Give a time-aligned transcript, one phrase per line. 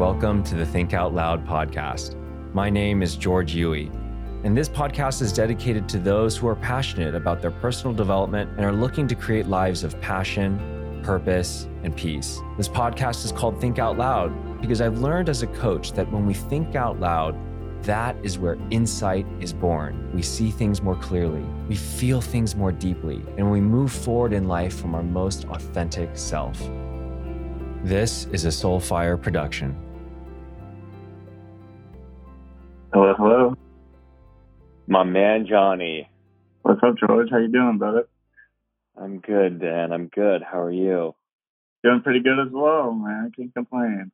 [0.00, 2.14] welcome to the Think Out Loud podcast.
[2.54, 3.90] My name is George Huey,
[4.44, 8.64] and this podcast is dedicated to those who are passionate about their personal development and
[8.64, 12.40] are looking to create lives of passion, purpose, and peace.
[12.56, 16.24] This podcast is called Think Out Loud because I've learned as a coach that when
[16.24, 17.36] we think out loud,
[17.82, 20.10] that is where insight is born.
[20.14, 24.48] We see things more clearly, we feel things more deeply, and we move forward in
[24.48, 26.58] life from our most authentic self.
[27.84, 29.76] This is a Soulfire production.
[32.92, 33.54] Hello, hello.
[34.88, 36.10] My man Johnny.
[36.62, 37.28] What's up, George?
[37.30, 38.08] How you doing, brother?
[39.00, 39.92] I'm good, Dan.
[39.92, 40.42] I'm good.
[40.42, 41.14] How are you?
[41.84, 43.30] Doing pretty good as well, man.
[43.30, 44.10] I can't complain.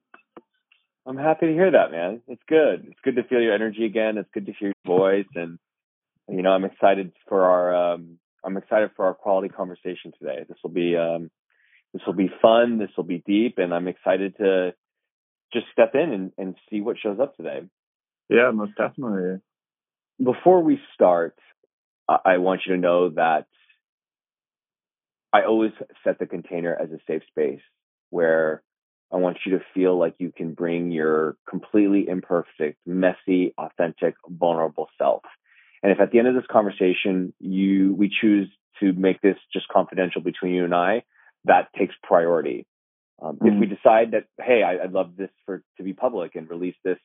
[1.06, 2.20] I'm happy to hear that, man.
[2.28, 2.84] It's good.
[2.90, 4.18] It's good to feel your energy again.
[4.18, 5.58] It's good to hear your voice, and
[6.28, 10.44] you know, I'm excited for our um, I'm excited for our quality conversation today.
[10.46, 11.30] This will be um,
[11.94, 12.76] this will be fun.
[12.76, 14.74] This will be deep, and I'm excited to
[15.54, 17.62] just step in and, and see what shows up today.
[18.28, 19.40] Yeah, most definitely.
[20.22, 21.38] Before we start,
[22.08, 23.46] I want you to know that
[25.32, 25.72] I always
[26.04, 27.60] set the container as a safe space
[28.10, 28.62] where
[29.12, 34.88] I want you to feel like you can bring your completely imperfect, messy, authentic, vulnerable
[34.98, 35.22] self.
[35.82, 38.48] And if at the end of this conversation you we choose
[38.80, 41.02] to make this just confidential between you and I,
[41.44, 42.66] that takes priority.
[43.22, 43.46] Um, mm-hmm.
[43.46, 46.74] If we decide that, hey, I, would love this for to be public and release
[46.84, 46.98] this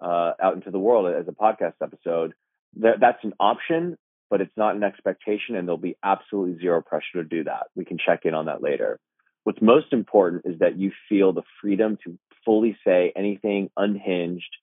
[0.00, 2.34] uh, out into the world as a podcast episode,
[2.80, 3.96] th- that's an option,
[4.30, 7.68] but it's not an expectation, and there'll be absolutely zero pressure to do that.
[7.74, 8.98] We can check in on that later.
[9.44, 14.56] What's most important is that you feel the freedom to fully say anything unhinged.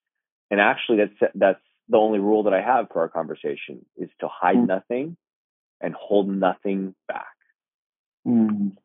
[0.52, 4.28] And actually, that's that's the only rule that I have for our conversation is to
[4.28, 4.68] hide mm.
[4.68, 5.18] nothing
[5.82, 7.36] and hold nothing back.
[8.28, 8.76] Mm.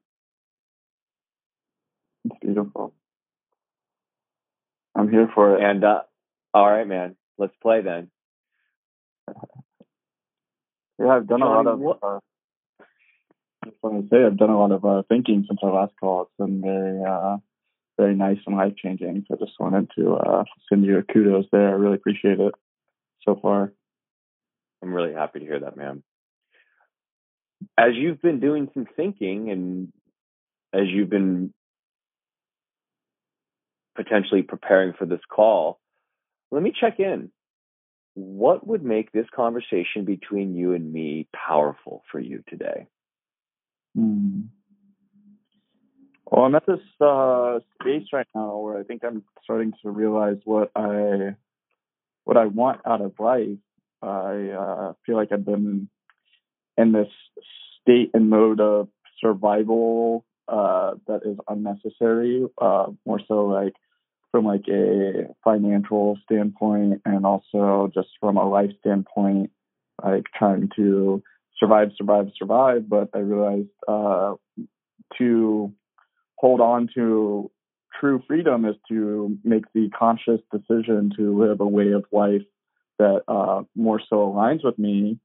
[2.25, 2.95] It's beautiful.
[4.95, 5.63] I'm here for it.
[5.63, 6.03] And uh,
[6.53, 8.11] all right, man, let's play then.
[10.99, 12.03] yeah, I've done Johnny, a lot of.
[12.03, 12.19] Uh,
[13.67, 16.23] just want to say I've done a lot of uh, thinking since our last call.
[16.23, 17.37] It's been very, uh,
[17.99, 19.25] very nice and life changing.
[19.29, 21.69] So I just wanted to uh, send you a kudos there.
[21.69, 22.55] I really appreciate it
[23.25, 23.73] so far.
[24.83, 26.03] I'm really happy to hear that, man.
[27.77, 29.93] As you've been doing some thinking and
[30.73, 31.53] as you've been
[33.95, 35.80] potentially preparing for this call,
[36.51, 37.31] let me check in.
[38.15, 42.87] What would make this conversation between you and me powerful for you today?
[43.95, 44.43] Hmm.
[46.27, 50.39] Well, I'm at this uh, space right now where I think I'm starting to realize
[50.45, 51.35] what I
[52.25, 53.59] what I want out of life.
[54.03, 55.89] I uh, feel like I've been
[56.77, 57.09] in this
[57.81, 58.89] state and mode of
[59.21, 62.47] survival uh, that is unnecessary.
[62.61, 63.75] Uh, more so, like
[64.31, 69.51] from like a financial standpoint, and also just from a life standpoint,
[70.03, 71.23] like trying to
[71.59, 72.89] survive, survive, survive.
[72.89, 74.35] But I realized uh,
[75.19, 75.73] to
[76.37, 77.51] hold on to
[77.99, 82.43] true freedom is to make the conscious decision to live a way of life
[82.99, 85.19] that uh, more so aligns with me.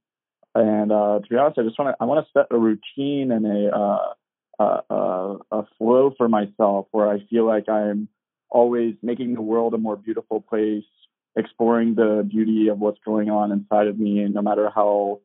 [0.54, 3.32] And uh, to be honest, I just want to I want to set a routine
[3.32, 4.14] and a uh,
[4.58, 8.08] a, a flow for myself where I feel like I'm
[8.50, 10.84] always making the world a more beautiful place,
[11.36, 15.20] exploring the beauty of what's going on inside of me, and no matter how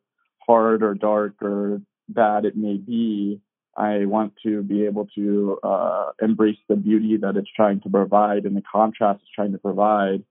[0.47, 3.41] hard or dark or bad it may be,
[3.76, 8.44] I want to be able to uh, embrace the beauty that it's trying to provide
[8.44, 10.25] and the contrast it's trying to provide,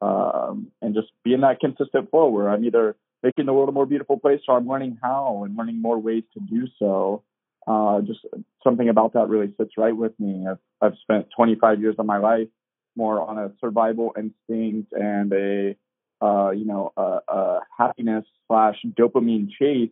[0.00, 3.72] um, and just be in that consistent flow where I'm either making the world a
[3.72, 7.22] more beautiful place or I'm learning how and learning more ways to do so.
[7.66, 8.20] Uh, just
[8.62, 10.46] something about that really sits right with me.
[10.48, 12.48] I've, I've spent 25 years of my life
[12.96, 15.76] more on a survival instinct and a
[16.24, 19.90] uh, you know, a, a happiness slash dopamine chase.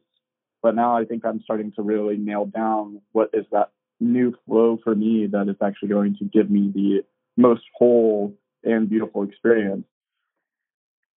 [0.62, 4.78] But now I think I'm starting to really nail down what is that new flow
[4.82, 7.04] for me that is actually going to give me the
[7.36, 8.34] most whole
[8.64, 9.84] and beautiful experience.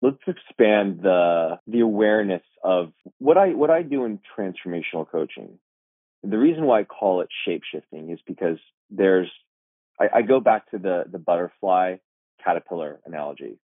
[0.01, 5.59] Let's expand the the awareness of what I what I do in transformational coaching.
[6.23, 8.57] The reason why I call it shape shifting is because
[8.89, 9.29] there's
[9.99, 11.97] I, I go back to the the butterfly
[12.43, 13.59] caterpillar analogy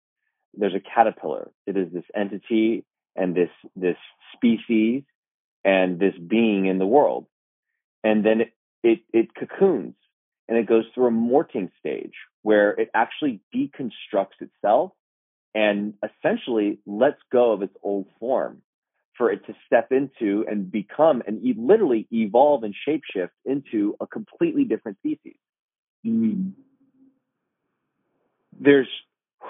[0.56, 1.52] there's a caterpillar.
[1.68, 2.86] It is this entity
[3.16, 3.98] and this this
[4.34, 5.04] species
[5.64, 7.26] and this being in the world.
[8.04, 9.96] And then it, it, it cocoons
[10.48, 12.14] and it goes through a molting stage
[12.44, 14.92] where it actually deconstructs itself
[15.54, 18.62] and essentially lets go of its old form
[19.20, 24.64] for it to step into and become and literally evolve and shapeshift into a completely
[24.64, 25.36] different species.
[26.08, 26.54] Mm.
[28.58, 28.88] there's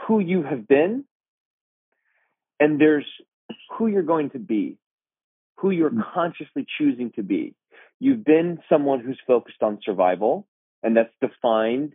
[0.08, 1.06] who you have been
[2.60, 3.06] and there's
[3.78, 4.78] who you're going to be,
[5.58, 6.04] who you're mm.
[6.14, 7.54] consciously choosing to be.
[8.00, 10.48] You've been someone who's focused on survival,
[10.82, 11.94] and that's defined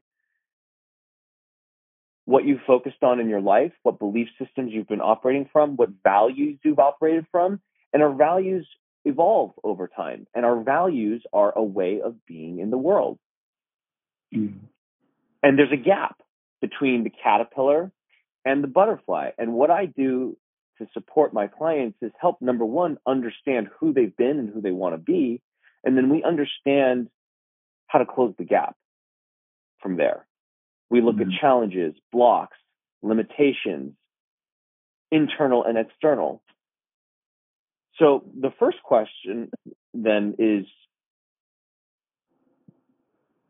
[2.25, 5.91] what you've focused on in your life, what belief systems you've been operating from, what
[6.03, 7.61] values you've operated from.
[7.93, 8.67] And our values
[9.05, 13.19] evolve over time, and our values are a way of being in the world.
[14.35, 14.61] Mm.
[15.43, 16.17] And there's a gap
[16.61, 17.93] between the caterpillar
[18.44, 19.31] and the butterfly.
[19.38, 20.37] And what I do
[20.79, 24.73] to support my clients is help number one, understand who they've been and who they
[24.73, 25.41] want to be.
[25.85, 27.09] And then we understand
[27.87, 28.75] how to close the gap
[29.81, 30.26] from there.
[30.94, 31.32] We look mm-hmm.
[31.32, 32.56] at challenges, blocks,
[33.02, 33.94] limitations,
[35.11, 36.41] internal and external.
[37.99, 39.50] So the first question
[39.93, 40.67] then is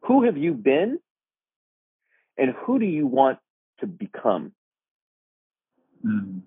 [0.04, 0.98] who have you been
[2.38, 3.40] and who do you want
[3.80, 4.52] to become?
[6.02, 6.44] Mm.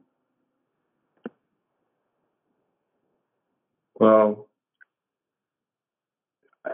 [3.99, 4.46] Well,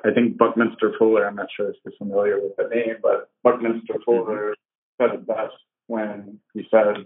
[0.05, 3.93] I think Buckminster Fuller, I'm not sure if you're familiar with the name, but Buckminster
[3.93, 4.03] mm-hmm.
[4.03, 4.55] Fuller
[4.99, 5.55] said it best
[5.87, 7.05] when he said,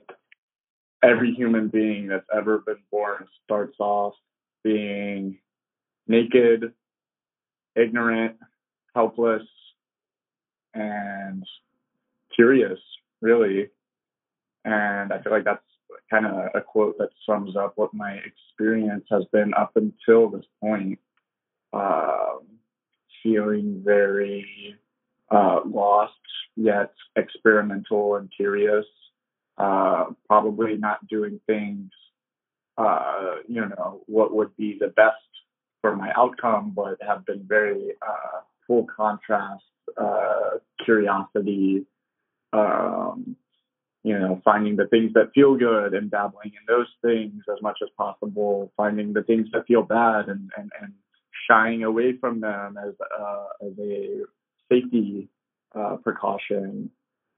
[1.04, 4.14] every human being that's ever been born starts off
[4.64, 5.38] being
[6.08, 6.74] naked,
[7.76, 8.38] ignorant,
[8.96, 9.44] helpless,
[10.74, 11.44] and
[12.36, 12.80] curious,
[13.22, 13.70] really.
[14.66, 15.62] And I feel like that's
[16.10, 20.46] kind of a quote that sums up what my experience has been up until this
[20.62, 21.00] point.
[21.74, 22.57] Um,
[23.28, 24.76] feeling very
[25.30, 26.14] uh, lost,
[26.56, 28.86] yet experimental and curious.
[29.58, 31.90] Uh, probably not doing things,
[32.78, 35.16] uh, you know, what would be the best
[35.82, 39.64] for my outcome, but have been very uh, full contrast,
[40.00, 41.86] uh, curiosity,
[42.54, 43.36] um,
[44.04, 47.80] you know, finding the things that feel good and dabbling in those things as much
[47.82, 50.94] as possible, finding the things that feel bad and, and, and
[51.50, 54.24] shying away from them as, uh, as a
[54.72, 55.30] safety
[55.76, 56.92] uh, precaution.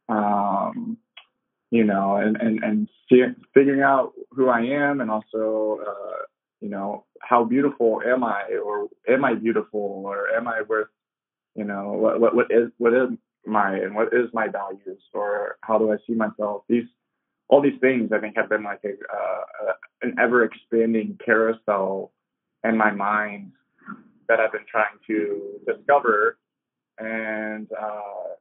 [0.08, 0.98] Um,
[1.72, 2.90] you know, and, and, and
[3.54, 6.24] figuring out who I am and also, uh,
[6.62, 10.88] you know, how beautiful am I or am I beautiful or am I worth,
[11.56, 13.10] you know, what, what, what is, what is
[13.46, 16.64] my and what is my values or how do I see myself?
[16.68, 16.86] These
[17.50, 19.74] all these things I think have been like a, uh,
[20.04, 22.12] an ever expanding carousel
[22.64, 23.54] in my mind
[24.30, 26.38] that I've been trying to discover
[26.98, 28.36] and uh,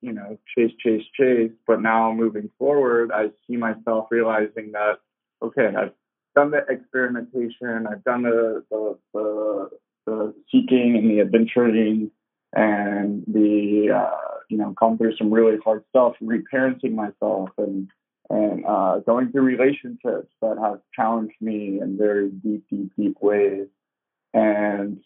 [0.00, 1.52] you know chase chase chase.
[1.66, 4.98] But now moving forward, I see myself realizing that
[5.42, 5.92] okay, I've
[6.34, 9.70] done the experimentation, I've done the the, the,
[10.06, 12.10] the seeking and the adventuring
[12.52, 17.88] and the uh, you know gone through some really hard stuff, reparenting myself and
[18.30, 23.66] and uh, going through relationships that have challenged me in very deep, deep, deep ways.
[24.32, 25.00] And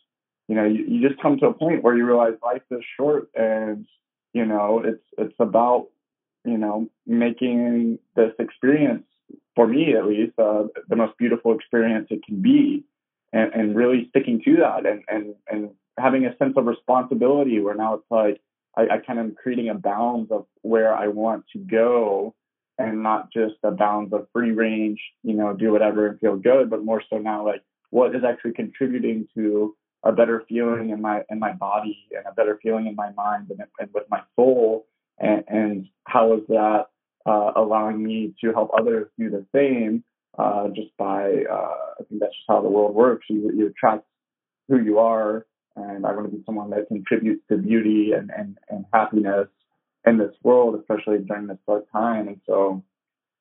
[0.48, 3.30] you know, you, you just come to a point where you realize life is short,
[3.34, 3.86] and
[4.32, 5.88] you know, it's it's about
[6.44, 9.04] you know making this experience
[9.56, 12.84] for me at least uh, the most beautiful experience it can be,
[13.32, 17.74] and, and really sticking to that, and and and having a sense of responsibility where
[17.74, 18.40] now it's like
[18.76, 22.34] I, I kind of am creating a bounds of where I want to go
[22.78, 26.70] and not just a bounds of free range, you know, do whatever and feel good,
[26.70, 31.22] but more so now like what is actually contributing to a better feeling in my
[31.30, 34.86] in my body and a better feeling in my mind and, and with my soul
[35.18, 36.86] and, and how is that
[37.26, 40.04] uh, allowing me to help others do the same
[40.38, 43.26] uh, just by uh, I think that's just how the world works.
[43.28, 44.04] You you attract
[44.68, 45.46] who you are
[45.76, 49.48] and I want to be someone that contributes to beauty and, and, and happiness
[50.06, 52.28] in this world, especially during this dark time.
[52.28, 52.84] And so,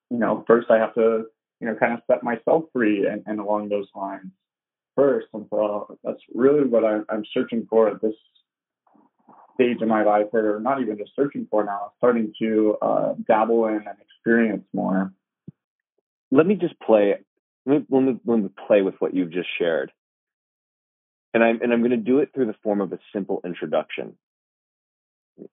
[0.09, 1.25] you know, first I have to,
[1.59, 4.31] you know, kind of set myself free and, and along those lines
[4.95, 5.27] first.
[5.33, 8.13] And so that's really what I, I'm searching for at this
[9.55, 13.67] stage in my life, or not even just searching for now, starting to uh, dabble
[13.67, 15.13] in and experience more.
[16.31, 17.15] Let me just play.
[17.65, 19.91] Let me, let me, let me play with what you've just shared
[21.33, 24.15] and I'm and I'm going to do it through the form of a simple introduction.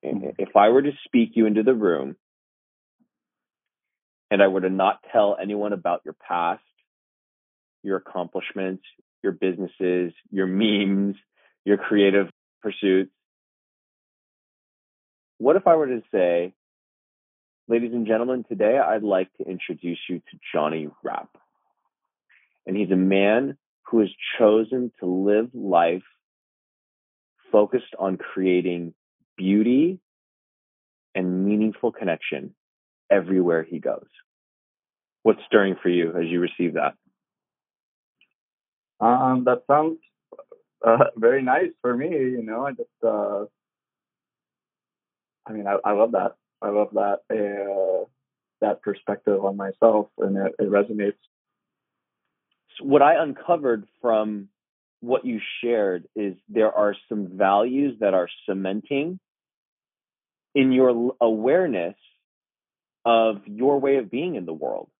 [0.05, 0.31] Mm-hmm.
[0.39, 2.17] If I were to speak you into the room
[4.31, 6.63] and I were to not tell anyone about your past,
[7.83, 8.83] your accomplishments,
[9.23, 11.17] your businesses, your memes,
[11.65, 12.29] your creative
[12.63, 13.13] pursuits,
[15.41, 16.53] what if I were to say,
[17.67, 21.31] ladies and gentlemen, today I'd like to introduce you to Johnny Rapp.
[22.67, 26.03] And he's a man who has chosen to live life
[27.51, 28.93] focused on creating
[29.39, 29.99] beauty
[31.15, 32.55] and meaningful connection
[33.11, 34.09] everywhere he goes.
[35.23, 36.95] What's stirring for you as you receive that?
[39.01, 39.99] Um, that sounds
[40.87, 42.09] uh, very nice for me.
[42.11, 43.45] You know, I just, uh,
[45.47, 46.37] I mean, I, I love that.
[46.63, 48.05] I love that uh,
[48.61, 51.15] that perspective on myself, and it, it resonates.
[52.79, 54.49] So what I uncovered from
[55.01, 59.19] what you shared is there are some values that are cementing
[60.55, 61.95] in your awareness
[63.07, 64.91] of your way of being in the world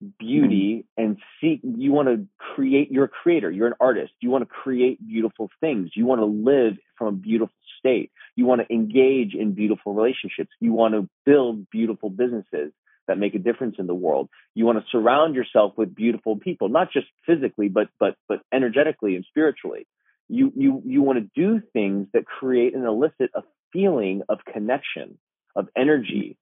[0.00, 0.08] Hmm.
[0.18, 4.42] beauty and seek you want to create you're a creator you're an artist you want
[4.42, 8.74] to create beautiful things you want to live from a beautiful state you want to
[8.74, 12.72] engage in beautiful relationships you want to build beautiful businesses
[13.08, 16.68] that make a difference in the world you want to surround yourself with beautiful people
[16.68, 19.86] not just physically but but but energetically and spiritually.
[20.28, 23.42] You you you want to do things that create and elicit a
[23.72, 25.18] feeling of connection
[25.56, 26.36] of energy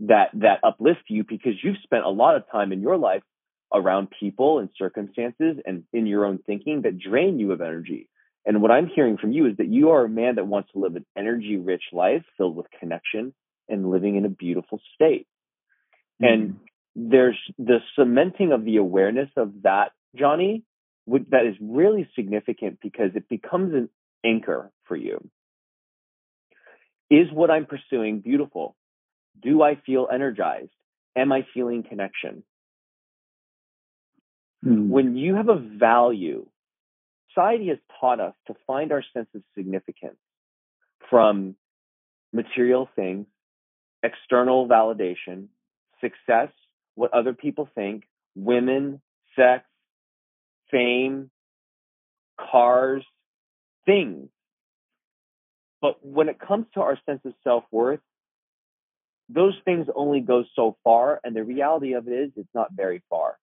[0.00, 3.22] that that uplift you because you've spent a lot of time in your life
[3.72, 8.08] around people and circumstances and in your own thinking that drain you of energy.
[8.46, 10.78] And what I'm hearing from you is that you are a man that wants to
[10.78, 13.34] live an energy rich life filled with connection
[13.68, 15.26] and living in a beautiful state.
[16.22, 16.32] Mm-hmm.
[16.32, 16.60] And
[16.96, 20.62] there's the cementing of the awareness of that, Johnny,
[21.06, 23.88] that is really significant because it becomes an
[24.24, 25.28] anchor for you.
[27.10, 28.76] Is what I'm pursuing beautiful?
[29.40, 30.70] Do I feel energized?
[31.16, 32.42] Am I feeling connection?
[34.62, 34.90] Hmm.
[34.90, 36.46] When you have a value,
[37.30, 40.18] society has taught us to find our sense of significance
[41.10, 41.54] from
[42.32, 43.26] material things,
[44.02, 45.46] external validation,
[46.00, 46.50] success,
[46.94, 48.04] what other people think,
[48.34, 49.00] women,
[49.36, 49.64] sex,
[50.70, 51.30] fame,
[52.38, 53.04] cars,
[53.86, 54.28] things.
[55.80, 58.00] But when it comes to our sense of self worth,
[59.28, 61.20] those things only go so far.
[61.22, 63.36] And the reality of it is, it's not very far.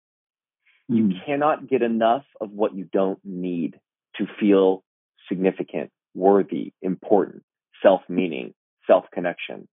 [0.91, 0.97] Mm.
[0.97, 1.11] You hmm.
[1.25, 3.79] cannot get enough of what you don't need
[4.17, 4.83] to feel
[5.27, 7.43] significant, worthy, important,
[7.81, 8.53] self meaning,
[8.87, 9.67] self connection.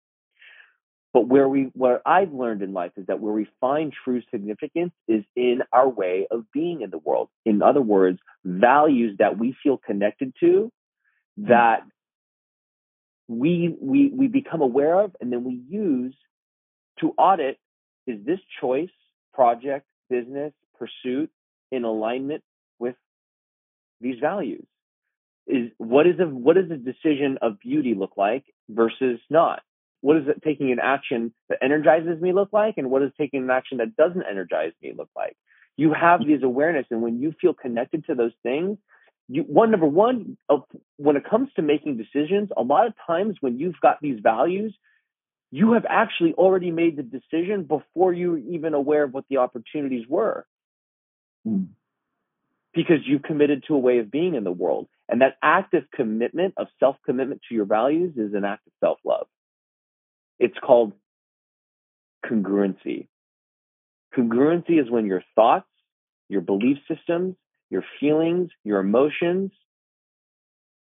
[1.12, 4.92] But where we, what I've learned in life is that where we find true significance
[5.08, 7.30] is in our way of being in the world.
[7.46, 10.72] In other words, values that we feel connected to
[11.38, 11.82] that
[13.30, 16.16] we we we become aware of and then we use
[17.00, 17.58] to audit
[18.08, 18.90] is this choice
[19.34, 21.30] project business pursuit
[21.72, 22.44] in alignment
[22.80, 22.96] with
[24.02, 24.66] these values?
[25.46, 29.62] Is what is a what does a decision of beauty look like versus not?
[30.02, 33.44] What does it taking an action that energizes me look like and what does taking
[33.44, 35.36] an action that doesn't energize me look like?
[35.78, 38.80] You have these awareness and when you feel connected to those things
[39.30, 40.64] you one number one of
[40.98, 44.76] when it comes to making decisions a lot of times when you've got these values
[45.52, 49.38] you have actually already made the decision before you were even aware of what the
[49.38, 50.46] opportunities were.
[51.48, 51.70] Mm.
[52.74, 54.90] because you've committed to a way of being in the world.
[55.08, 59.00] And that active commitment of self commitment to your values is an act of self
[59.06, 59.28] love
[60.40, 60.94] it's called
[62.26, 63.08] congruency.
[64.18, 65.68] Congruency is when your thoughts
[66.30, 67.36] your belief systems
[67.70, 69.52] your feelings, your emotions,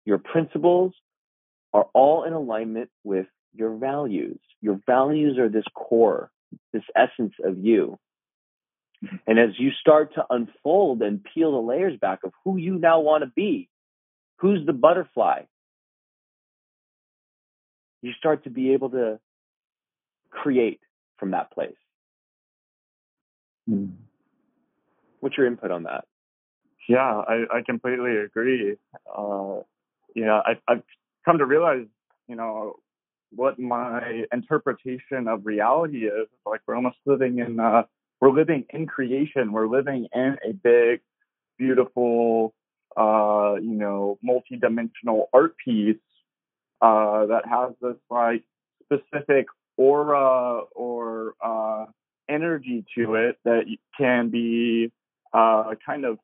[0.05, 0.93] your principles
[1.73, 4.39] are all in alignment with your values.
[4.61, 6.31] Your values are this core,
[6.73, 7.97] this essence of you.
[9.27, 13.01] And as you start to unfold and peel the layers back of who you now
[13.01, 13.69] want to be,
[14.37, 15.41] who's the butterfly,
[18.01, 19.19] you start to be able to
[20.29, 20.79] create
[21.17, 21.75] from that place.
[23.69, 23.93] Mm.
[25.19, 26.05] What's your input on that?
[26.87, 28.75] Yeah, I, I completely agree.
[29.15, 29.59] Uh,
[30.15, 30.83] yeah, I, I've
[31.25, 31.85] come to realize,
[32.27, 32.75] you know,
[33.31, 36.27] what my interpretation of reality is.
[36.45, 37.83] Like we're almost living in, uh,
[38.21, 39.51] we're living in creation.
[39.51, 41.01] We're living in a big,
[41.57, 42.53] beautiful,
[42.95, 45.97] uh, you know, multi-dimensional art piece
[46.81, 48.43] uh, that has this like
[48.83, 51.85] specific aura or uh,
[52.29, 53.63] energy to it that
[53.97, 54.91] can be
[55.33, 56.19] uh, kind of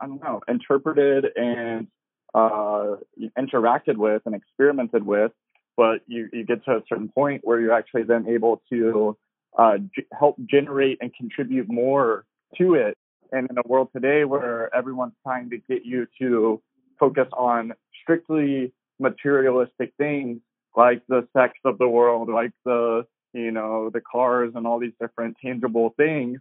[0.00, 1.86] I don't know, interpreted and
[2.34, 2.96] uh,
[3.38, 5.32] interacted with and experimented with,
[5.76, 9.16] but you, you get to a certain point where you're actually then able to
[9.58, 12.24] uh, g- help generate and contribute more
[12.58, 12.96] to it.
[13.32, 16.60] And in a world today where everyone's trying to get you to
[16.98, 17.72] focus on
[18.02, 20.40] strictly materialistic things
[20.76, 24.92] like the sex of the world, like the, you know, the cars and all these
[25.00, 26.40] different tangible things,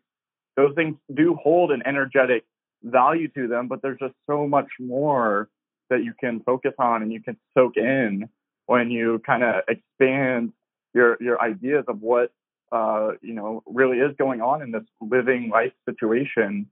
[0.55, 2.43] those things do hold an energetic
[2.83, 5.49] value to them, but there's just so much more
[5.89, 8.29] that you can focus on and you can soak in
[8.65, 10.53] when you kind of expand
[10.93, 12.31] your your ideas of what
[12.73, 16.67] uh, you know, really is going on in this living life situation.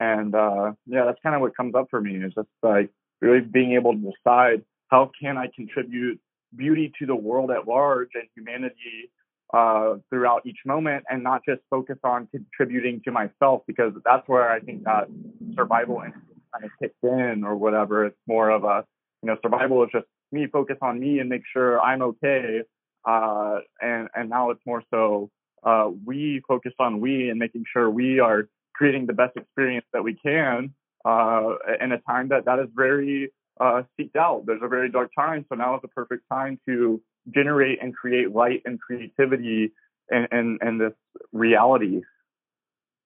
[0.00, 2.90] And uh, yeah, that's kind of what comes up for me is just like
[3.20, 6.20] really being able to decide how can I contribute
[6.56, 9.10] beauty to the world at large and humanity
[9.52, 14.50] uh, throughout each moment and not just focus on contributing to myself because that's where
[14.50, 15.08] I think that
[15.54, 18.06] survival kind of kicks in or whatever.
[18.06, 18.84] It's more of a,
[19.22, 22.62] you know, survival is just me focus on me and make sure I'm okay.
[23.06, 25.30] Uh, and, and now it's more so,
[25.64, 30.02] uh, we focus on we and making sure we are creating the best experience that
[30.02, 30.72] we can,
[31.04, 33.30] uh, in a time that that is very,
[33.60, 34.44] uh, seeked out.
[34.46, 35.44] There's a very dark time.
[35.48, 39.72] So now is the perfect time to generate and create light and creativity
[40.10, 40.92] and, and, and this
[41.32, 42.02] reality.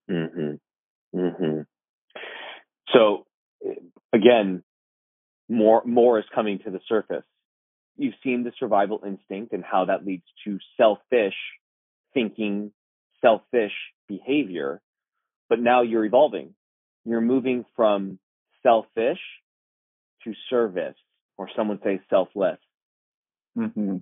[0.08, 0.54] hmm
[1.14, 1.60] hmm
[2.92, 3.26] So
[4.12, 4.62] again,
[5.48, 7.24] more more is coming to the surface.
[7.96, 11.34] You've seen the survival instinct and how that leads to selfish
[12.12, 12.72] thinking,
[13.20, 13.72] selfish
[14.08, 14.80] behavior,
[15.48, 16.54] but now you're evolving.
[17.04, 18.18] You're moving from
[18.62, 19.20] selfish
[20.24, 20.96] to service,
[21.38, 22.58] or someone say selfless.
[23.56, 23.96] Mm-hmm.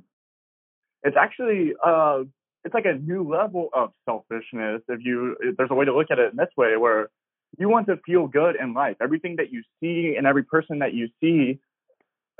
[1.05, 2.25] It's actually uh,
[2.65, 4.83] it's like a new level of selfishness.
[4.89, 7.11] If you if there's a way to look at it in this way, where
[7.59, 8.97] you want to feel good in life.
[9.01, 11.61] Everything that you see and every person that you see,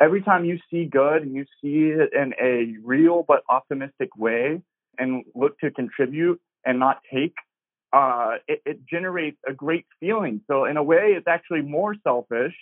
[0.01, 4.61] every time you see good and you see it in a real but optimistic way
[4.99, 7.35] and look to contribute and not take,
[7.93, 10.41] uh, it, it generates a great feeling.
[10.49, 12.55] So in a way, it's actually more selfish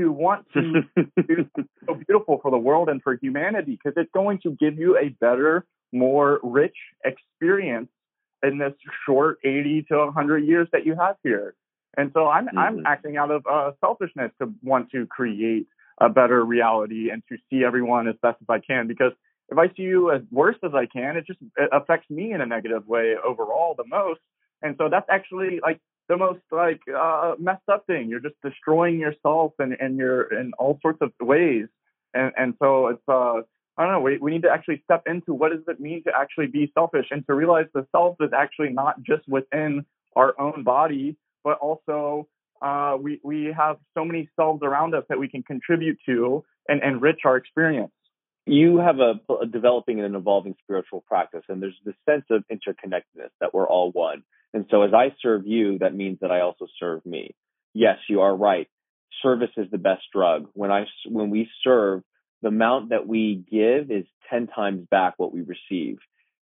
[0.00, 0.82] to want to
[1.16, 1.48] do
[1.86, 5.08] so beautiful for the world and for humanity because it's going to give you a
[5.08, 7.88] better, more rich experience
[8.42, 8.72] in this
[9.06, 11.54] short 80 to 100 years that you have here.
[11.96, 12.58] And so I'm mm-hmm.
[12.58, 15.66] I'm acting out of uh, selfishness to want to create
[16.00, 19.12] a better reality and to see everyone as best as I can because
[19.50, 22.40] if I see you as worst as I can, it just it affects me in
[22.40, 24.20] a negative way overall the most.
[24.62, 28.08] And so that's actually like the most like uh, messed up thing.
[28.08, 31.66] You're just destroying yourself and and you're in all sorts of ways.
[32.12, 33.42] And and so it's uh
[33.78, 34.00] I don't know.
[34.00, 37.06] We we need to actually step into what does it mean to actually be selfish
[37.12, 42.26] and to realize the self is actually not just within our own body, but also
[42.60, 46.82] uh, we we have so many selves around us that we can contribute to and
[46.82, 47.92] enrich our experience.
[48.46, 53.30] You have a, a developing and evolving spiritual practice, and there's this sense of interconnectedness
[53.40, 54.24] that we're all one.
[54.52, 57.34] And so, as I serve you, that means that I also serve me.
[57.72, 58.68] Yes, you are right.
[59.22, 60.48] Service is the best drug.
[60.54, 62.02] When I when we serve,
[62.42, 65.98] the amount that we give is ten times back what we receive.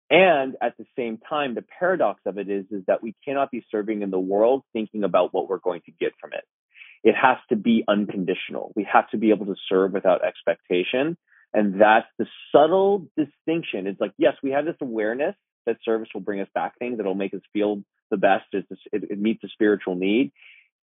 [0.09, 3.65] And at the same time, the paradox of it is, is that we cannot be
[3.71, 6.43] serving in the world thinking about what we're going to get from it.
[7.03, 8.71] It has to be unconditional.
[8.75, 11.17] We have to be able to serve without expectation.
[11.53, 13.87] And that's the subtle distinction.
[13.87, 15.35] It's like, yes, we have this awareness
[15.65, 18.45] that service will bring us back things that'll make us feel the best.
[18.53, 20.31] It, it meets a spiritual need.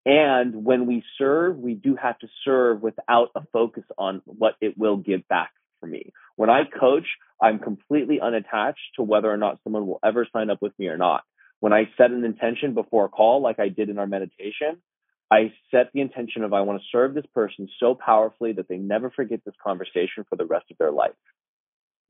[0.05, 4.77] And when we serve, we do have to serve without a focus on what it
[4.77, 6.12] will give back for me.
[6.37, 7.07] When I coach,
[7.40, 10.97] I'm completely unattached to whether or not someone will ever sign up with me or
[10.97, 11.23] not.
[11.61, 14.83] When I set an intention before a call, like I did in our meditation,
[15.31, 18.77] I set the intention of I want to serve this person so powerfully that they
[18.77, 21.12] never forget this conversation for the rest of their life.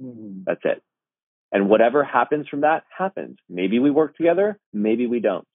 [0.02, 0.44] Mm-hmm.
[0.46, 0.82] That's it.
[1.52, 3.36] And whatever happens from that happens.
[3.48, 5.46] Maybe we work together, maybe we don't.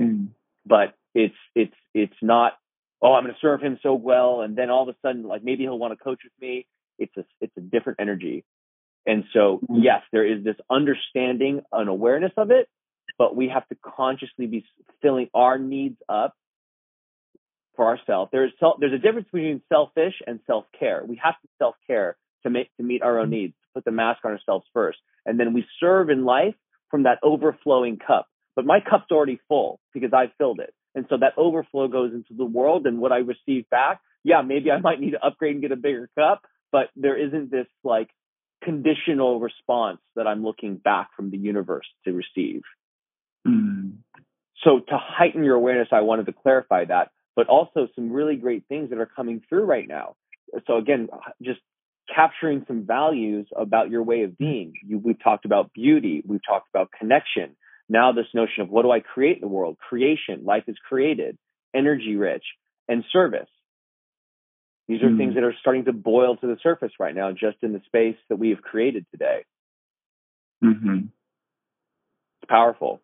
[0.00, 0.26] Mm-hmm.
[0.66, 2.52] But it's it's it's not
[3.00, 5.42] oh I'm going to serve him so well and then all of a sudden like
[5.42, 6.66] maybe he'll want to coach with me.
[6.98, 8.44] It's a it's a different energy.
[9.06, 9.82] And so, mm-hmm.
[9.82, 12.68] yes, there is this understanding and awareness of it,
[13.18, 14.64] but we have to consciously be
[15.00, 16.34] filling our needs up
[17.76, 18.30] for ourselves.
[18.32, 21.02] There's self, there's a difference between selfish and self care.
[21.04, 23.32] We have to self care to make to meet our own mm-hmm.
[23.32, 26.54] needs, put the mask on ourselves first, and then we serve in life
[26.90, 28.26] from that overflowing cup.
[28.56, 32.34] But my cup's already full because I filled it, and so that overflow goes into
[32.36, 35.62] the world, and what I receive back, yeah, maybe I might need to upgrade and
[35.62, 38.10] get a bigger cup, but there isn't this like
[38.62, 42.62] conditional response that I'm looking back from the universe to receive.
[43.46, 43.98] Mm.
[44.62, 48.64] So to heighten your awareness, I wanted to clarify that, but also some really great
[48.68, 50.16] things that are coming through right now.
[50.66, 51.08] So again,
[51.40, 51.60] just
[52.14, 54.74] capturing some values about your way of being.
[54.86, 56.22] You, we've talked about beauty.
[56.26, 57.56] We've talked about connection.
[57.88, 59.76] Now this notion of what do I create in the world?
[59.78, 61.36] Creation, life is created,
[61.74, 62.44] energy rich,
[62.88, 63.48] and service.
[64.88, 65.18] These are mm.
[65.18, 68.16] things that are starting to boil to the surface right now, just in the space
[68.28, 69.44] that we have created today.
[70.64, 70.98] Mm-hmm.
[72.42, 73.00] It's powerful.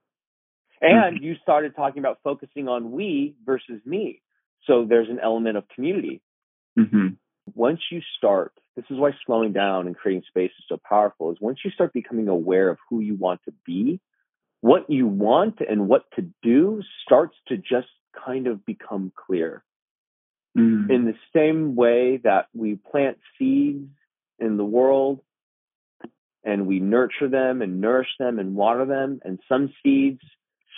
[0.81, 1.25] And mm-hmm.
[1.25, 4.21] you started talking about focusing on we versus me.
[4.67, 6.21] So there's an element of community.
[6.79, 7.09] Mm-hmm.
[7.55, 11.39] Once you start, this is why slowing down and creating space is so powerful, is
[11.41, 14.01] once you start becoming aware of who you want to be
[14.61, 17.89] what you want and what to do starts to just
[18.27, 19.63] kind of become clear.
[20.59, 20.91] Mm.
[20.91, 23.91] In the same way that we plant seeds
[24.39, 25.21] in the world
[26.43, 30.21] and we nurture them and nourish them and water them, and some seeds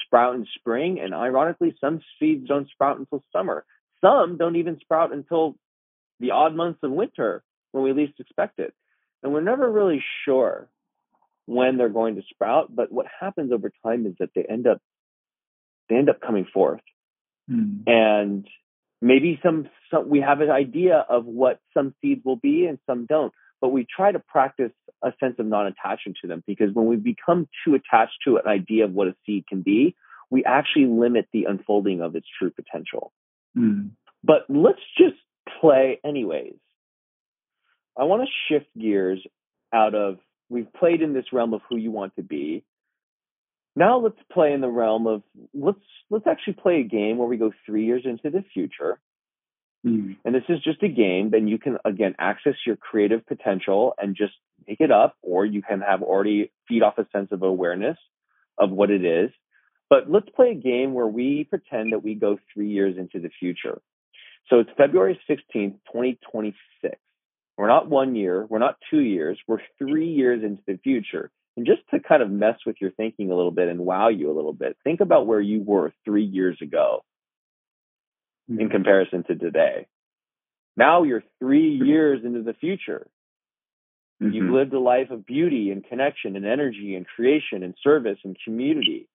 [0.05, 3.65] sprout in spring, and ironically, some seeds don't sprout until summer.
[4.01, 5.57] Some don't even sprout until
[6.21, 8.75] the odd months of winter when we least expect it.
[9.23, 10.69] And we're never really sure
[11.47, 14.81] when they're going to sprout, but what happens over time is that they end up
[15.89, 16.83] they end up coming forth.
[17.51, 17.85] Mm.
[17.87, 18.47] And
[19.01, 23.07] maybe some, some we have an idea of what some seeds will be and some
[23.07, 26.97] don't, but we try to practice a sense of non-attachment to them because when we
[26.97, 29.97] become too attached to an idea of what a seed can be,
[30.31, 33.13] we actually limit the unfolding of its true potential.
[33.57, 33.91] Mm.
[34.23, 35.17] But let's just
[35.61, 36.57] play anyways.
[37.99, 39.21] I want to shift gears
[39.73, 42.65] out of we've played in this realm of who you want to be.
[43.77, 45.23] Now let's play in the realm of
[45.55, 45.79] let's
[46.11, 48.99] let's actually play a game where we go three years into the future.
[49.87, 50.17] Mm.
[50.25, 54.17] And this is just a game, then you can again access your creative potential and
[54.17, 54.33] just
[54.67, 57.97] make it up, or you can have already feed off a sense of awareness
[58.59, 59.31] of what it is.
[59.89, 63.31] But let's play a game where we pretend that we go three years into the
[63.39, 63.81] future.
[64.51, 66.99] So it's February 16th, 2026.
[67.59, 71.29] We're not one year, we're not two years, we're three years into the future.
[71.57, 74.31] And just to kind of mess with your thinking a little bit and wow you
[74.31, 77.05] a little bit, think about where you were three years ago
[78.49, 78.61] mm-hmm.
[78.61, 79.89] in comparison to today.
[80.77, 83.09] Now you're three years into the future.
[84.23, 84.35] Mm-hmm.
[84.35, 88.37] You've lived a life of beauty and connection and energy and creation and service and
[88.45, 89.09] community.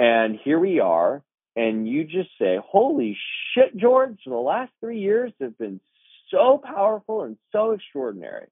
[0.00, 1.22] And here we are,
[1.54, 3.16] and you just say, Holy
[3.54, 5.80] shit, George, the last three years have been
[6.30, 8.46] so powerful and so extraordinary.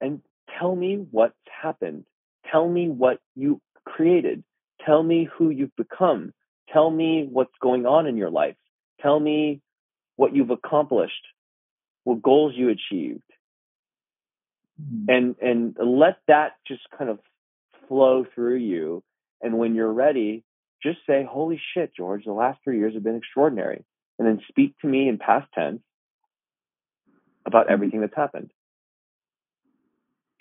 [0.00, 0.20] And
[0.58, 2.04] tell me what's happened.
[2.50, 4.42] Tell me what you created.
[4.84, 6.32] Tell me who you've become.
[6.72, 8.56] Tell me what's going on in your life.
[9.00, 9.60] Tell me
[10.16, 11.26] what you've accomplished,
[12.04, 13.22] what goals you achieved.
[14.80, 15.04] Mm-hmm.
[15.08, 17.18] And and let that just kind of
[17.88, 19.02] flow through you.
[19.40, 20.44] And when you're ready,
[20.82, 23.84] just say, Holy shit, George, the last three years have been extraordinary.
[24.18, 25.82] And then speak to me in past tense
[27.46, 28.50] about everything that's happened.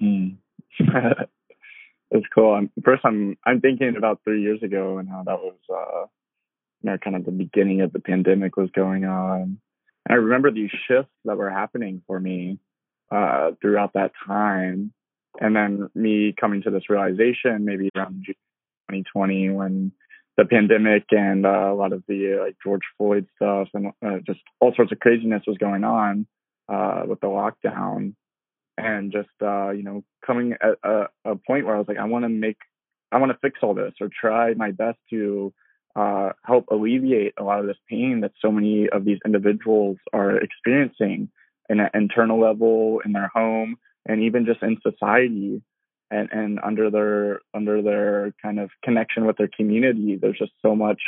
[0.01, 0.37] Mm.
[0.79, 2.53] that's cool.
[2.53, 6.07] I'm, first, I'm I'm thinking about three years ago and how that was, uh,
[6.81, 9.59] you know, kind of the beginning of the pandemic was going on.
[10.05, 12.59] And I remember these shifts that were happening for me
[13.11, 14.93] uh, throughout that time,
[15.39, 18.35] and then me coming to this realization maybe around June
[18.89, 19.91] 2020 when
[20.37, 24.39] the pandemic and uh, a lot of the like George Floyd stuff and uh, just
[24.59, 26.25] all sorts of craziness was going on
[26.71, 28.13] uh, with the lockdown
[28.77, 32.05] and just uh, you know coming at a, a, point where I was like, I
[32.05, 32.57] want to make,
[33.11, 35.53] I want to fix all this or try my best to
[35.95, 40.37] uh, help alleviate a lot of this pain that so many of these individuals are
[40.37, 41.29] experiencing
[41.69, 45.61] in an internal level in their home and even just in society
[46.09, 50.15] and and under their under their kind of connection with their community.
[50.15, 51.01] There's just so much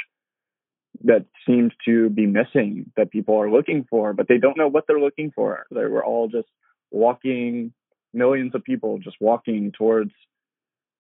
[1.04, 4.86] that seems to be missing that people are looking for, but they don't know what
[4.88, 5.66] they're looking for.
[5.72, 6.48] They were all just
[6.92, 7.74] walking,
[8.14, 10.12] millions of people just walking towards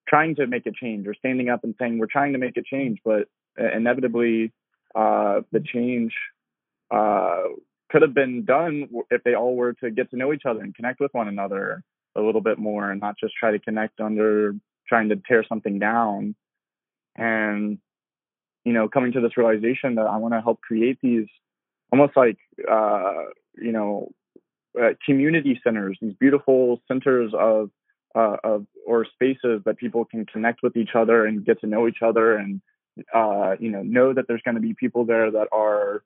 [0.07, 2.63] trying to make a change or standing up and saying, we're trying to make a
[2.63, 3.27] change, but
[3.57, 4.51] inevitably,
[4.95, 6.13] uh, the change
[6.91, 7.43] uh,
[7.89, 10.75] could have been done if they all were to get to know each other and
[10.75, 11.83] connect with one another
[12.15, 14.55] a little bit more and not just try to connect under
[14.87, 16.35] trying to tear something down.
[17.15, 17.77] And
[18.65, 21.27] you know, coming to this realization that I want to help create these
[21.91, 22.37] almost like,
[22.69, 24.09] uh, you know,
[24.81, 27.69] uh, community centers, these beautiful centers of,
[28.15, 31.87] uh, of, or spaces that people can connect with each other and get to know
[31.87, 32.61] each other and,
[33.13, 36.03] uh, you know, know that there's going to be people there that are,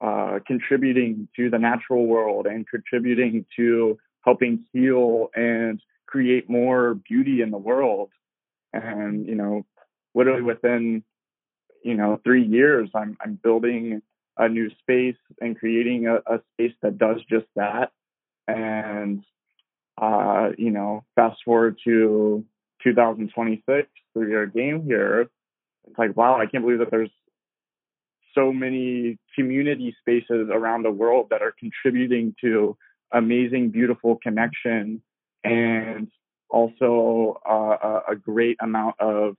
[0.00, 7.42] uh, contributing to the natural world and contributing to helping heal and create more beauty
[7.42, 8.10] in the world.
[8.72, 9.66] And, you know,
[10.14, 11.04] literally within
[11.86, 14.02] you know three years i'm i'm building
[14.36, 17.90] a new space and creating a, a space that does just that.
[18.48, 19.24] And
[20.00, 22.44] uh you know fast forward to
[22.82, 25.30] 2026 three year game here.
[25.88, 27.10] It's like wow i can't believe that there's
[28.34, 32.76] so many community spaces around the world that are contributing to
[33.12, 35.00] amazing beautiful connection
[35.44, 36.08] and
[36.50, 37.76] also uh,
[38.08, 39.36] a, a great amount of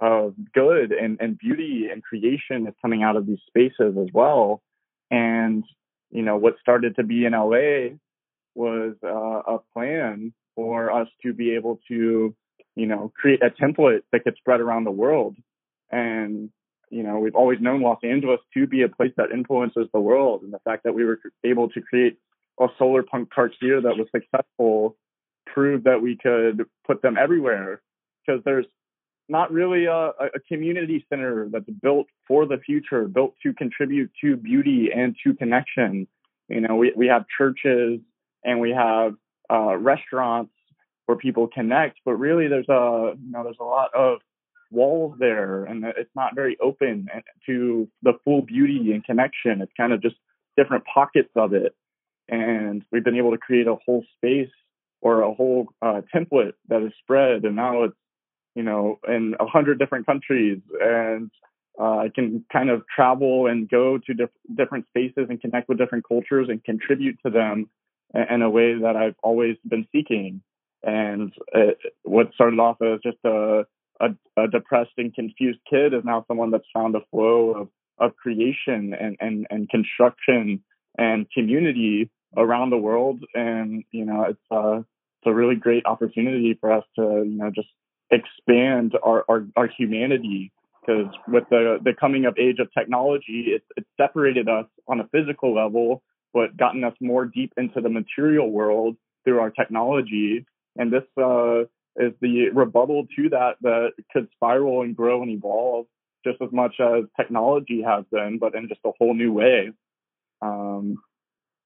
[0.00, 4.62] of good and, and beauty and creation is coming out of these spaces as well.
[5.10, 5.64] And,
[6.10, 7.96] you know, what started to be in LA
[8.54, 12.34] was uh, a plan for us to be able to,
[12.76, 15.36] you know, create a template that could spread around the world.
[15.90, 16.50] And,
[16.90, 20.42] you know, we've always known Los Angeles to be a place that influences the world.
[20.42, 22.16] And the fact that we were able to create
[22.58, 24.96] a solar punk park here that was successful
[25.46, 27.82] proved that we could put them everywhere
[28.24, 28.66] because there's
[29.30, 34.36] not really a, a community center that's built for the future, built to contribute to
[34.36, 36.06] beauty and to connection.
[36.48, 38.00] You know, we, we have churches
[38.44, 39.14] and we have
[39.50, 40.52] uh, restaurants
[41.06, 44.18] where people connect, but really there's a you know there's a lot of
[44.70, 47.08] walls there, and it's not very open
[47.46, 49.60] to the full beauty and connection.
[49.60, 50.16] It's kind of just
[50.56, 51.74] different pockets of it,
[52.28, 54.52] and we've been able to create a whole space
[55.00, 57.96] or a whole uh, template that is spread, and now it's
[58.60, 61.30] you know in a hundred different countries, and
[61.80, 65.78] uh, I can kind of travel and go to diff- different spaces and connect with
[65.78, 67.70] different cultures and contribute to them
[68.12, 70.42] in a way that I've always been seeking.
[70.82, 73.64] And it, what started off as just a,
[74.00, 77.68] a, a, depressed and confused kid is now someone that's found a flow of,
[77.98, 80.62] of creation and, and, and construction
[80.98, 83.22] and community around the world.
[83.34, 87.50] And, you know, it's, uh, it's a really great opportunity for us to, you know,
[87.54, 87.68] just
[88.10, 93.62] expand our, our, our humanity because with the, the coming of age of technology, it,
[93.76, 98.50] it separated us on a physical level but gotten us more deep into the material
[98.50, 100.44] world through our technology.
[100.76, 101.62] And this uh,
[101.96, 105.86] is the rebuttal to that that could spiral and grow and evolve
[106.24, 109.72] just as much as technology has been, but in just a whole new way.
[110.42, 110.98] Um,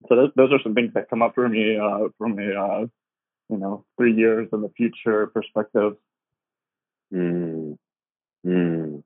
[0.09, 2.87] so those, those are some things that come up for me uh, from a uh,
[3.51, 5.95] you know three years in the future perspective.
[7.13, 7.77] Mm.
[8.47, 9.03] Mm.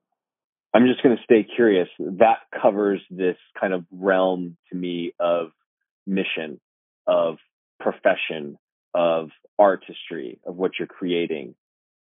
[0.74, 1.88] I'm just going to stay curious.
[1.98, 5.48] That covers this kind of realm to me of
[6.06, 6.60] mission,
[7.06, 7.36] of
[7.80, 8.58] profession,
[8.94, 11.54] of artistry, of what you're creating.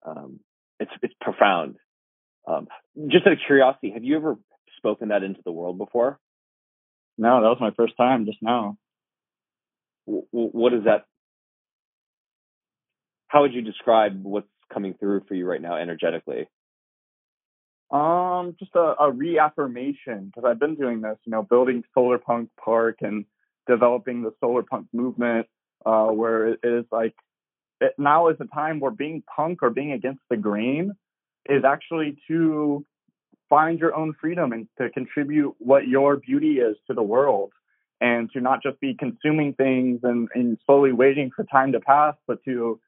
[0.07, 0.41] Um,
[0.79, 1.77] it's it's profound.
[2.47, 2.69] Um,
[3.09, 4.37] just out of curiosity, have you ever
[4.77, 6.19] spoken that into the world before?
[7.17, 8.77] No, that was my first time just now.
[10.07, 11.07] W- what is that?
[13.29, 16.49] How would you describe what's coming through for you right now energetically?
[17.91, 22.51] Um, just a, a reaffirmation because I've been doing this, you know, building Solar Punk
[22.63, 23.25] Park and
[23.67, 25.47] developing the solar punk movement,
[25.87, 27.15] uh, where it is like
[27.81, 30.93] it, now is the time where being punk or being against the grain
[31.49, 32.85] is actually to
[33.49, 37.53] find your own freedom and to contribute what your beauty is to the world
[38.01, 42.15] and to not just be consuming things and, and slowly waiting for time to pass,
[42.27, 42.81] but to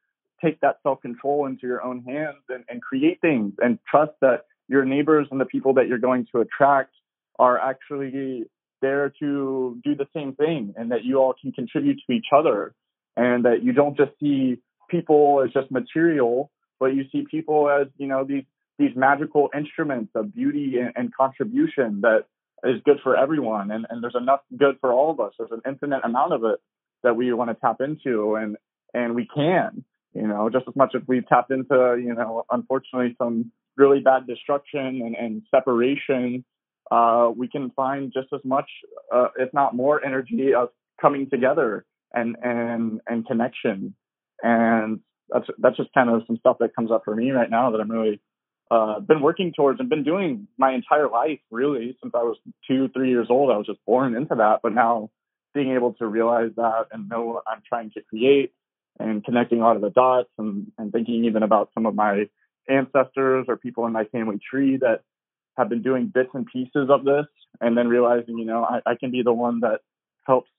[0.43, 4.45] take that self control into your own hands and, and create things and trust that
[4.67, 6.91] your neighbors and the people that you're going to attract
[7.39, 8.45] are actually
[8.81, 12.73] there to do the same thing and that you all can contribute to each other
[13.15, 14.57] and that you don't just see
[14.89, 18.43] people as just material, but you see people as, you know, these,
[18.77, 22.25] these magical instruments of beauty and, and contribution that
[22.63, 23.71] is good for everyone.
[23.71, 25.33] And, and there's enough good for all of us.
[25.37, 26.59] There's an infinite amount of it
[27.03, 28.57] that we want to tap into and,
[28.93, 33.15] and we can, you know, just as much as we've tapped into, you know, unfortunately
[33.17, 36.43] some really bad destruction and, and separation,
[36.91, 38.69] uh, we can find just as much,
[39.13, 40.69] uh, if not more, energy of
[41.01, 43.93] coming together and and and connection.
[44.41, 47.71] And that's that's just kind of some stuff that comes up for me right now
[47.71, 48.21] that I'm really
[48.71, 52.89] uh, been working towards and been doing my entire life, really, since I was two,
[52.89, 53.51] three years old.
[53.51, 55.09] I was just born into that, but now
[55.53, 58.53] being able to realize that and know what I'm trying to create
[58.99, 62.25] and connecting a lot of the dots and, and thinking even about some of my
[62.69, 65.01] ancestors or people in my family tree that
[65.57, 67.25] have been doing bits and pieces of this
[67.61, 69.81] and then realizing, you know, I, I can be the one that
[70.25, 70.49] helps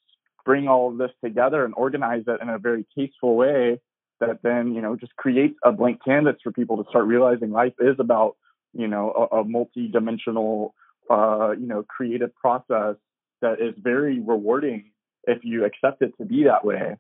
[0.45, 3.81] bring all of this together and organize it in a very tasteful way
[4.21, 7.75] that then, you know, just creates a blank canvas for people to start realizing life
[7.79, 8.37] is about,
[8.73, 10.75] you know, a, a multi-dimensional,
[11.11, 12.97] uh, you know, creative process
[13.41, 14.91] that is very rewarding
[15.25, 16.97] if you accept it to be that way.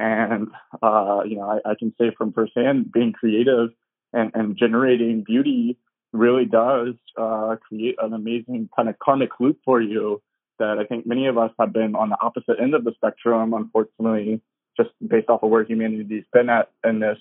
[0.00, 0.48] And,
[0.82, 3.68] uh, you know, I, I can say from firsthand, being creative
[4.14, 5.76] and, and generating beauty
[6.14, 10.22] really does uh, create an amazing kind of karmic loop for you
[10.58, 13.52] that I think many of us have been on the opposite end of the spectrum,
[13.52, 14.40] unfortunately,
[14.74, 17.18] just based off of where humanity's been at in this,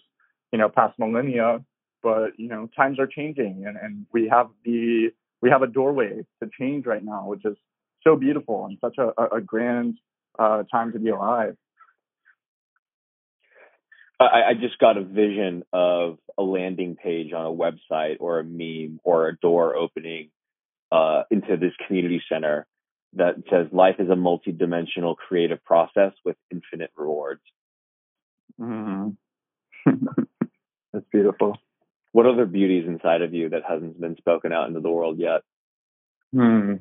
[0.53, 1.63] you know, past millennia.
[2.01, 5.09] But, you know, times are changing and, and we have the,
[5.41, 7.57] we have a doorway to change right now, which is
[8.05, 9.97] so beautiful and such a, a grand
[10.37, 11.57] uh, time to be alive.
[14.19, 18.43] I, I just got a vision of a landing page on a website or a
[18.43, 20.29] meme or a door opening
[20.91, 22.67] uh, into this community center
[23.13, 27.41] that says life is a multi-dimensional creative process with infinite rewards.
[28.59, 29.09] Mm-hmm.
[30.93, 31.57] That's beautiful.
[32.11, 35.41] what other beauties inside of you that hasn't been spoken out into the world yet?
[36.33, 36.75] Hmm.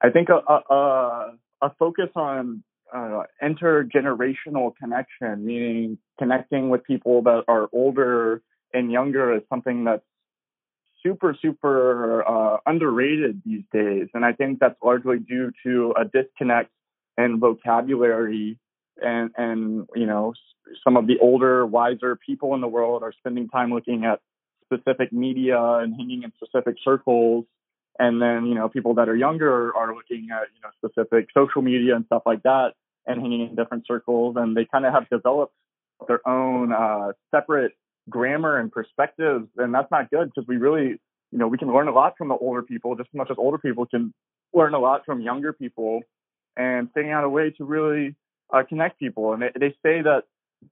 [0.00, 2.62] I think a a, a focus on
[2.94, 10.04] uh, intergenerational connection, meaning connecting with people that are older and younger, is something that's
[11.02, 16.70] super super uh, underrated these days, and I think that's largely due to a disconnect
[17.18, 18.58] in vocabulary
[19.00, 20.34] and and you know
[20.84, 24.20] some of the older wiser people in the world are spending time looking at
[24.72, 27.44] specific media and hanging in specific circles.
[27.98, 31.62] And then you know people that are younger are looking at you know specific social
[31.62, 32.72] media and stuff like that
[33.06, 35.54] and hanging in different circles and they kind of have developed
[36.08, 37.72] their own uh, separate
[38.10, 41.88] grammar and perspectives and that's not good because we really you know we can learn
[41.88, 44.12] a lot from the older people just as much as older people can
[44.52, 46.00] learn a lot from younger people
[46.56, 48.14] and figuring out a way to really
[48.52, 50.24] uh, connect people and they, they say that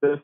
[0.02, 0.18] this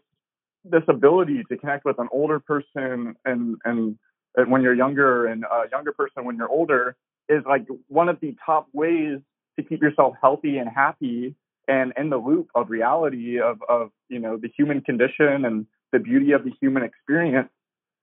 [0.64, 3.99] this ability to connect with an older person and and,
[4.35, 6.97] and when you're younger and a younger person when you're older
[7.29, 9.19] is like one of the top ways
[9.59, 11.35] to keep yourself healthy and happy
[11.69, 15.99] and in the loop of reality of of you know the human condition and the
[15.99, 17.49] beauty of the human experience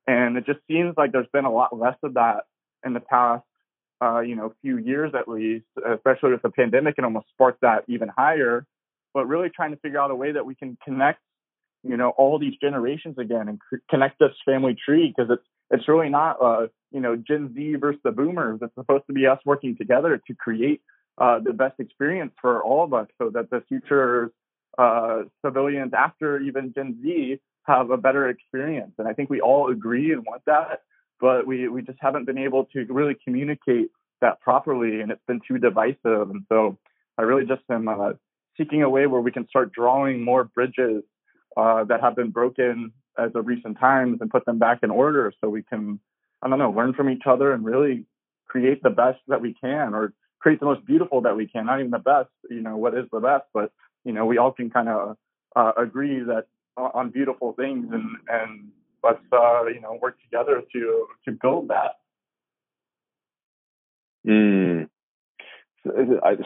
[0.08, 2.44] and it just seems like there's been a lot less of that
[2.86, 3.44] in the past
[4.02, 7.84] uh, you know few years at least especially with the pandemic and almost sparked that
[7.88, 8.66] even higher
[9.14, 11.20] but really trying to figure out a way that we can connect
[11.84, 16.10] you know all these generations again and connect this family tree because it's it's really
[16.10, 18.60] not uh you know Gen Z versus the boomers.
[18.62, 20.82] It's supposed to be us working together to create
[21.18, 24.32] uh, the best experience for all of us, so that the future
[24.78, 28.94] uh, civilians after even Gen Z have a better experience.
[28.98, 30.82] And I think we all agree and want that,
[31.20, 33.90] but we we just haven't been able to really communicate
[34.22, 36.30] that properly, and it's been too divisive.
[36.30, 36.78] And so
[37.18, 38.14] I really just am uh,
[38.58, 41.04] seeking a way where we can start drawing more bridges
[41.56, 45.32] uh, that have been broken as of recent times and put them back in order
[45.40, 46.00] so we can,
[46.42, 48.06] I don't know, learn from each other and really
[48.48, 51.66] create the best that we can or create the most beautiful that we can.
[51.66, 53.72] Not even the best, you know, what is the best, but,
[54.04, 55.16] you know, we all can kind of
[55.56, 60.62] uh, agree that uh, on beautiful things and, and let's, uh, you know, work together
[60.74, 61.94] to, to build that.
[64.28, 64.90] Mm.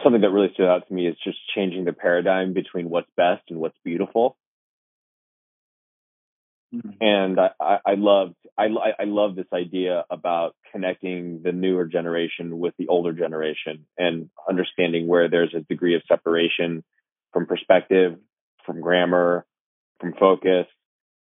[0.02, 3.42] Something that really stood out to me is just changing the paradigm between what's best
[3.50, 4.36] and what's beautiful.
[6.74, 6.90] Mm-hmm.
[7.00, 8.66] And I, I, I loved I,
[8.98, 15.06] I love this idea about connecting the newer generation with the older generation and understanding
[15.06, 16.84] where there's a degree of separation
[17.32, 18.18] from perspective,
[18.66, 19.46] from grammar,
[20.00, 20.66] from focus.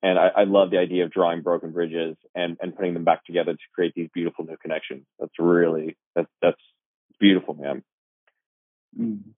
[0.03, 3.25] And I, I love the idea of drawing broken bridges and, and putting them back
[3.25, 5.05] together to create these beautiful new connections.
[5.19, 6.61] That's really that's that's
[7.19, 7.83] beautiful, man.
[8.99, 9.31] Mm-hmm.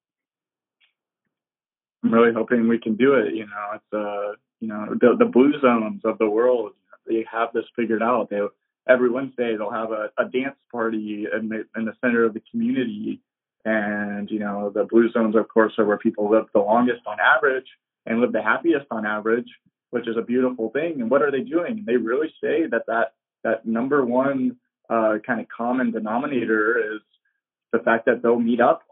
[2.05, 3.35] I'm really hoping we can do it.
[3.35, 4.33] You know, it's uh
[4.65, 6.73] you know, the, the blue zones of the world,
[7.07, 8.31] they have this figured out.
[8.31, 8.41] They
[8.89, 12.43] every Wednesday they'll have a, a dance party in the, in the center of the
[12.51, 13.21] community.
[13.67, 17.19] And, you know, the blue zones, of course, are where people live the longest on
[17.21, 17.67] average
[18.07, 19.49] and live the happiest on average,
[19.91, 21.01] which is a beautiful thing.
[21.01, 21.85] And what are they doing?
[21.87, 24.57] They really say that that, that number one
[24.89, 27.01] uh, kind of common denominator is
[27.73, 28.83] the fact that they'll meet up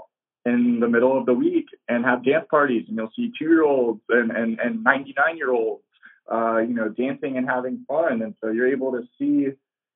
[0.45, 3.65] in the middle of the week and have dance parties and you'll see two year
[3.65, 5.85] olds and, and, and 99 year olds,
[6.33, 8.23] uh, you know, dancing and having fun.
[8.23, 9.49] And so you're able to see,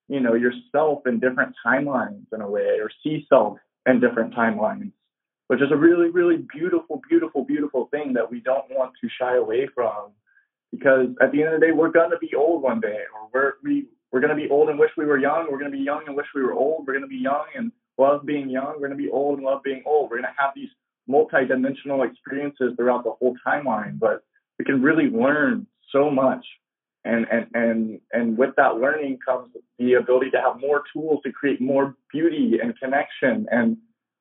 [0.08, 4.92] you know, yourself in different timelines in a way or see self in different timelines,
[5.48, 9.36] which is a really, really beautiful, beautiful, beautiful thing that we don't want to shy
[9.36, 10.12] away from
[10.70, 13.28] because at the end of the day, we're going to be old one day or
[13.32, 15.48] we're, we, we're going to be old and wish we were young.
[15.50, 16.86] We're going to be young and wish we were old.
[16.86, 18.74] We're going to be young and love being young.
[18.74, 20.10] We're going to be old and love being old.
[20.10, 20.70] We're going to have these
[21.08, 24.24] multi-dimensional experiences throughout the whole timeline, but
[24.58, 26.44] we can really learn so much.
[27.04, 31.30] And, and, and, and with that learning comes the ability to have more tools to
[31.30, 33.76] create more beauty and connection and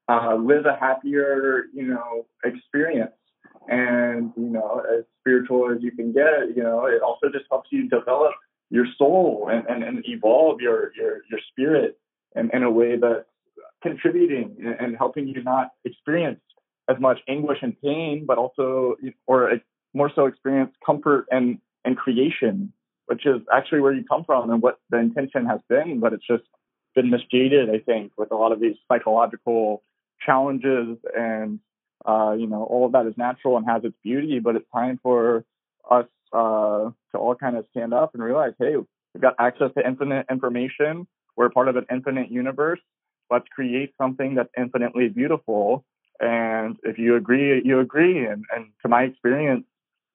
[0.08, 3.12] uh, live a happier, you know, experience.
[3.68, 7.70] And, you know, as spiritual as you can get, you know, it also just helps
[7.72, 8.34] you develop
[8.70, 11.98] your soul and, and, and evolve your, your, your spirit
[12.36, 13.26] in, in a way that
[13.82, 16.42] contributing and helping you not experience
[16.90, 18.96] as much anguish and pain, but also,
[19.28, 19.52] or
[19.94, 22.72] more so experience comfort and, and creation,
[23.08, 26.26] which is actually where you come from and what the intention has been, but it's
[26.28, 26.44] just
[26.96, 29.84] been misjaded, I think, with a lot of these psychological
[30.26, 31.60] challenges and,
[32.06, 35.00] uh, you know, all of that is natural and has its beauty, but it's time
[35.02, 35.44] for
[35.90, 39.86] us, uh, to all kind of stand up and realize, hey, we've got access to
[39.86, 41.08] infinite information.
[41.36, 42.80] We're part of an infinite universe
[43.30, 45.84] let's create something that's infinitely beautiful.
[46.20, 48.26] And if you agree, you agree.
[48.26, 49.66] And, and to my experience,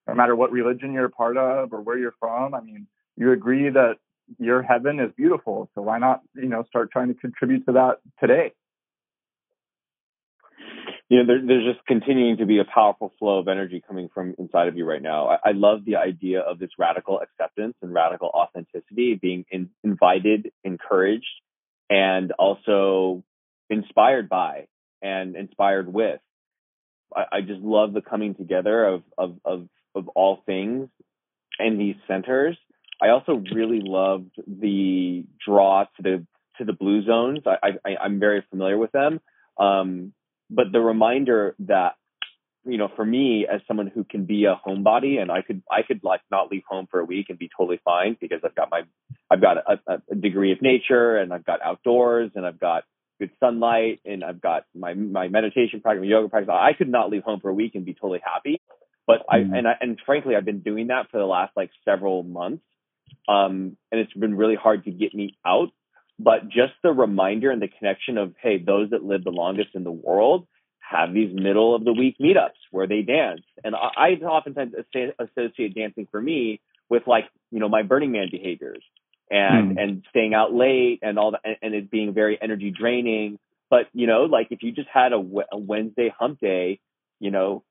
[0.08, 2.86] no matter what religion you're a part of or where you're from, I mean,
[3.16, 3.96] you agree that
[4.38, 5.70] your heaven is beautiful.
[5.74, 8.52] So why not, you know, start trying to contribute to that today?
[11.08, 14.36] You know, there, there's just continuing to be a powerful flow of energy coming from
[14.38, 15.28] inside of you right now.
[15.28, 20.52] I, I love the idea of this radical acceptance and radical authenticity being in, invited,
[20.62, 21.26] encouraged,
[21.91, 23.22] and also
[23.68, 24.68] inspired by
[25.03, 26.20] and inspired with.
[27.14, 30.88] I, I just love the coming together of, of, of, of all things
[31.59, 32.57] in these centers.
[33.03, 36.26] I also really loved the draw to the
[36.59, 37.41] to the blue zones.
[37.47, 39.20] I, I I'm very familiar with them,
[39.59, 40.12] um,
[40.51, 41.95] but the reminder that
[42.64, 45.82] you know, for me as someone who can be a homebody and I could I
[45.82, 48.70] could like not leave home for a week and be totally fine because I've got
[48.70, 48.82] my
[49.30, 52.84] I've got a, a degree of nature and I've got outdoors and I've got
[53.18, 56.52] good sunlight and I've got my my meditation practice, my yoga practice.
[56.52, 58.61] I could not leave home for a week and be totally happy.
[59.06, 59.56] But I mm.
[59.56, 62.64] and I and frankly I've been doing that for the last like several months.
[63.26, 65.68] Um and it's been really hard to get me out.
[66.18, 69.84] But just the reminder and the connection of hey, those that live the longest in
[69.84, 70.46] the world
[70.91, 73.43] have these middle of the week meetups where they dance.
[73.62, 78.28] And I, I oftentimes associate dancing for me with like, you know, my Burning Man
[78.30, 78.82] behaviors
[79.30, 79.82] and, mm.
[79.82, 83.38] and staying out late and all that, and, it being very energy draining.
[83.70, 85.22] But, you know, like if you just had a,
[85.53, 86.80] a Wednesday hump day,
[87.20, 87.62] you know,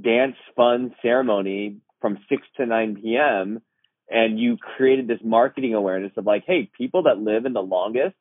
[0.00, 3.60] dance fun ceremony from 6 to 9 p.m.
[4.08, 8.14] and you created this marketing awareness of like, hey, people that live in the longest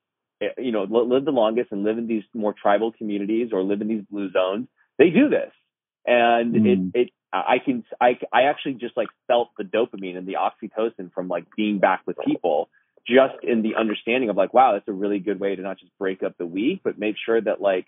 [0.57, 3.87] you know, live the longest and live in these more tribal communities or live in
[3.87, 4.67] these blue zones,
[4.97, 5.51] they do this.
[6.05, 6.93] And mm.
[6.93, 11.13] it, it, I can, I, I actually just like felt the dopamine and the oxytocin
[11.13, 12.69] from like being back with people
[13.07, 15.91] just in the understanding of like, wow, that's a really good way to not just
[15.97, 17.85] break up the week, but make sure that like,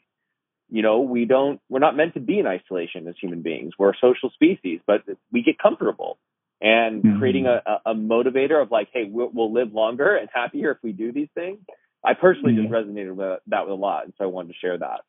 [0.69, 3.73] you know, we don't, we're not meant to be in isolation as human beings.
[3.77, 6.17] We're a social species, but we get comfortable
[6.61, 7.19] and mm-hmm.
[7.19, 10.91] creating a, a motivator of like, hey, we'll, we'll live longer and happier if we
[10.91, 11.59] do these things
[12.03, 14.77] I personally just resonated with that with a lot, and so I wanted to share
[14.77, 15.01] that.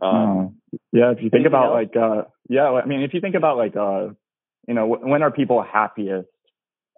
[0.00, 1.74] Um, uh, yeah, if you think about else?
[1.74, 4.08] like, uh, yeah, I mean, if you think about like, uh,
[4.66, 6.28] you know, when are people happiest?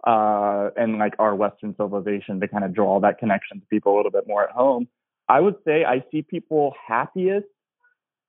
[0.06, 3.96] Uh, and like our Western civilization to kind of draw that connection to people a
[3.98, 4.88] little bit more at home.
[5.28, 7.46] I would say I see people happiest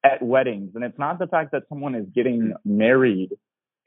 [0.03, 3.31] at weddings, and it's not the fact that someone is getting married.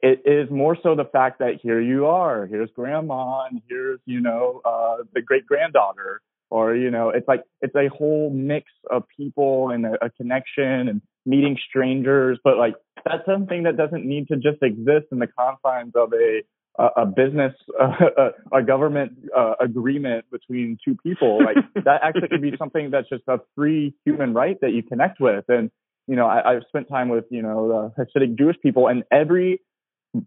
[0.01, 4.19] It is more so the fact that here you are, here's grandma, and here's you
[4.19, 6.21] know uh, the great granddaughter,
[6.55, 10.87] or you know it's like it's a whole mix of people and a, a, connection
[10.89, 12.75] and meeting strangers but like
[13.05, 16.41] that's something that doesn't need to just exist in the confines of a
[16.77, 21.39] a, a business uh, a, government uh, agreement between two people.
[21.43, 25.21] Like that actually could be something that's just a free human right that you connect
[25.21, 25.45] with.
[25.47, 25.71] And
[26.07, 29.61] you know I, i've spent time with you know the hasidic jewish people and every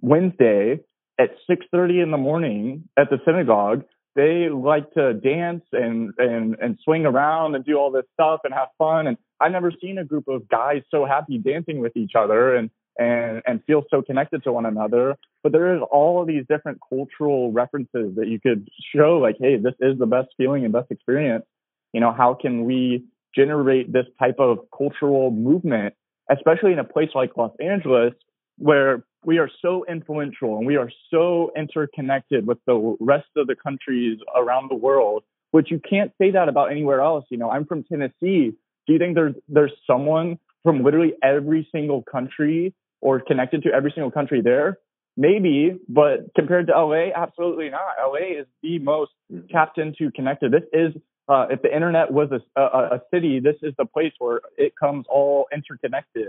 [0.01, 0.81] wednesday
[1.19, 3.85] at 6:30 in the morning at the synagogue
[4.19, 8.53] they like to dance and and and swing around and do all this stuff and
[8.53, 9.07] have fun.
[9.07, 12.69] And I've never seen a group of guys so happy dancing with each other and
[12.99, 15.17] and and feel so connected to one another.
[15.45, 19.57] But there is all of these different cultural references that you could show like hey
[19.57, 21.45] this is the best feeling and best experience.
[21.93, 23.05] You know how can we
[23.37, 25.95] generate this type of cultural movement
[26.31, 28.15] especially in a place like Los Angeles
[28.57, 33.57] where we are so influential and we are so interconnected with the rest of the
[33.57, 37.25] countries around the world, which you can't say that about anywhere else.
[37.31, 38.53] You know, I'm from Tennessee.
[38.87, 43.93] Do you think there's there's someone from literally every single country or connected to every
[43.95, 44.79] single country there?
[45.17, 47.97] Maybe, but compared to LA, absolutely not.
[48.01, 49.49] LA is the most mm-hmm.
[49.49, 50.53] tapped into connected.
[50.53, 50.95] This is
[51.29, 54.73] uh, if the internet was a, a, a, city, this is the place where it
[54.81, 56.29] comes all interconnected.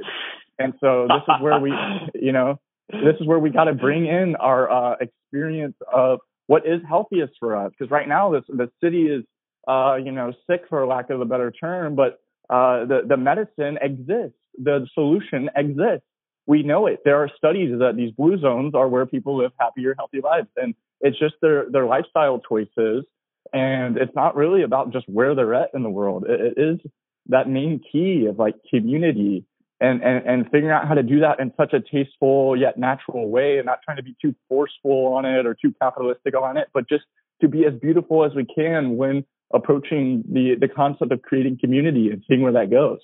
[0.58, 1.72] And so this is where we,
[2.16, 2.60] you know,
[2.90, 7.34] this is where we got to bring in our uh, experience of what is healthiest
[7.40, 7.72] for us.
[7.78, 9.24] Because right now, this the city is,
[9.68, 12.20] uh, you know, sick for lack of a better term, but
[12.50, 14.38] uh, the the medicine exists.
[14.58, 16.06] The solution exists.
[16.48, 17.02] We know it.
[17.06, 20.74] There are studies that these blue zones are where people live happier, healthy lives, and
[21.02, 23.06] it's just their their lifestyle choices.
[23.54, 26.26] And it's not really about just where they're at in the world.
[26.28, 26.80] it, it is
[27.28, 29.46] that main key of like community
[29.82, 33.30] and, and, and figuring out how to do that in such a tasteful yet natural
[33.30, 36.68] way and not trying to be too forceful on it or too capitalistic on it,
[36.74, 37.06] but just
[37.42, 39.24] to be as beautiful as we can when
[39.54, 43.00] approaching the, the concept of creating community and seeing where that goes.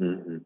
[0.00, 0.38] Mm-hmm.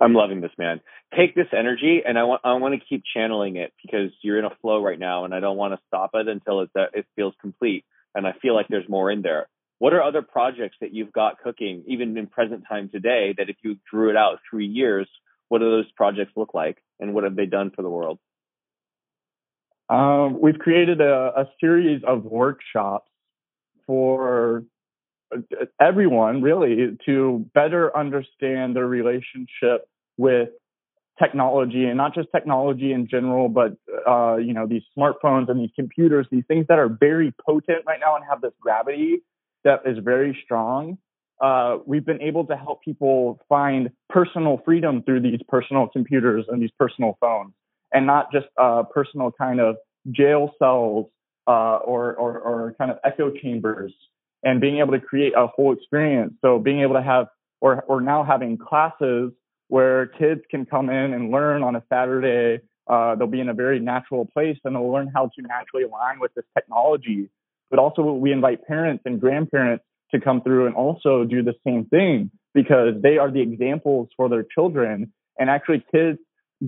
[0.00, 0.80] I'm loving this, man.
[1.16, 4.44] Take this energy, and I want I want to keep channeling it because you're in
[4.44, 7.34] a flow right now, and I don't want to stop it until it it feels
[7.40, 7.84] complete.
[8.14, 9.48] And I feel like there's more in there.
[9.78, 13.56] What are other projects that you've got cooking, even in present time today, that if
[13.62, 15.08] you drew it out three years,
[15.48, 18.18] what do those projects look like and what have they done for the world?
[19.88, 23.08] Um, we've created a, a series of workshops
[23.86, 24.64] for
[25.34, 25.38] uh,
[25.80, 30.48] everyone really to better understand their relationship with
[31.22, 33.76] technology and not just technology in general, but
[34.08, 38.00] uh, you know these smartphones and these computers, these things that are very potent right
[38.00, 39.22] now and have this gravity
[39.66, 40.96] that is very strong.
[41.42, 46.62] Uh, we've been able to help people find personal freedom through these personal computers and
[46.62, 47.52] these personal phones,
[47.92, 49.76] and not just uh, personal kind of
[50.12, 51.06] jail cells
[51.46, 53.92] uh, or, or, or kind of echo chambers,
[54.44, 56.32] and being able to create a whole experience.
[56.40, 57.26] So being able to have
[57.60, 59.32] or or now having classes
[59.68, 62.62] where kids can come in and learn on a Saturday.
[62.86, 66.20] Uh, they'll be in a very natural place and they'll learn how to naturally align
[66.20, 67.28] with this technology.
[67.70, 71.86] But also, we invite parents and grandparents to come through and also do the same
[71.86, 75.12] thing because they are the examples for their children.
[75.38, 76.18] And actually, kids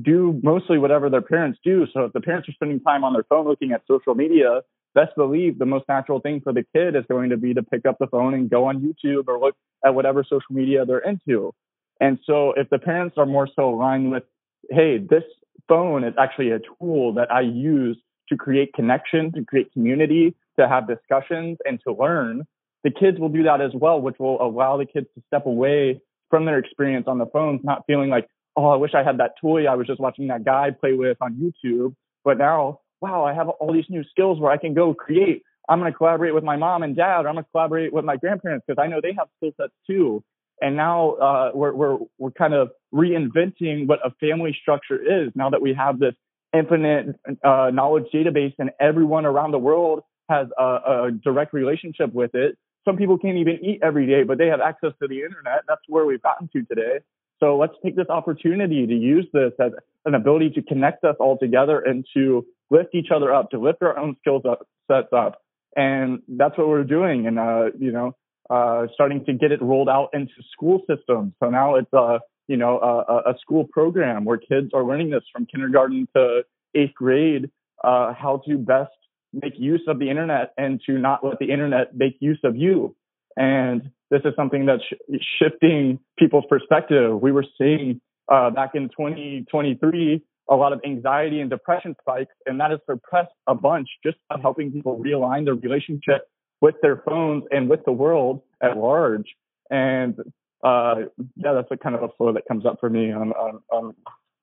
[0.02, 1.86] do mostly whatever their parents do.
[1.92, 4.60] So if the parents are spending time on their phone looking at social media,
[4.94, 7.86] best believe the most natural thing for the kid is going to be to pick
[7.86, 11.54] up the phone and go on YouTube or look at whatever social media they're into.
[12.00, 14.24] And so if the parents are more so aligned with,
[14.70, 15.24] hey, this
[15.68, 20.68] phone is actually a tool that I use to create connection, to create community, to
[20.68, 22.42] have discussions and to learn,
[22.84, 26.00] the kids will do that as well, which will allow the kids to step away
[26.30, 29.32] from their experience on the phones, not feeling like, oh, I wish I had that
[29.40, 31.94] toy I was just watching that guy play with on YouTube.
[32.24, 35.42] But now, wow, I have all these new skills where I can go create.
[35.68, 38.04] I'm going to collaborate with my mom and dad, or I'm going to collaborate with
[38.04, 40.24] my grandparents because I know they have skill sets too.
[40.60, 45.50] And now uh, we're, we're, we're kind of reinventing what a family structure is now
[45.50, 46.14] that we have this
[46.56, 52.34] infinite uh, knowledge database and everyone around the world has a, a direct relationship with
[52.34, 52.56] it.
[52.84, 55.62] Some people can't even eat every day, but they have access to the internet.
[55.68, 57.00] That's where we've gotten to today.
[57.40, 59.72] So let's take this opportunity to use this as
[60.04, 63.82] an ability to connect us all together and to lift each other up, to lift
[63.82, 64.42] our own skill
[64.90, 65.40] sets up.
[65.76, 67.26] And that's what we're doing.
[67.26, 68.16] And, uh, you know,
[68.50, 71.34] uh, starting to get it rolled out into school systems.
[71.42, 75.22] So now it's a you know a, a school program where kids are learning this
[75.32, 76.42] from kindergarten to
[76.74, 77.50] eighth grade,
[77.84, 78.90] uh, how to best
[79.32, 82.94] make use of the internet and to not let the internet make use of you.
[83.36, 87.20] And this is something that's sh- shifting people's perspective.
[87.20, 88.00] We were seeing
[88.30, 93.32] uh, back in 2023 a lot of anxiety and depression spikes, and that has suppressed
[93.46, 96.26] a bunch just by helping people realign their relationship
[96.60, 99.26] with their phones and with the world at large.
[99.70, 100.18] And
[100.64, 100.94] uh,
[101.36, 103.94] yeah, that's a kind of a flow that comes up for me on, on, on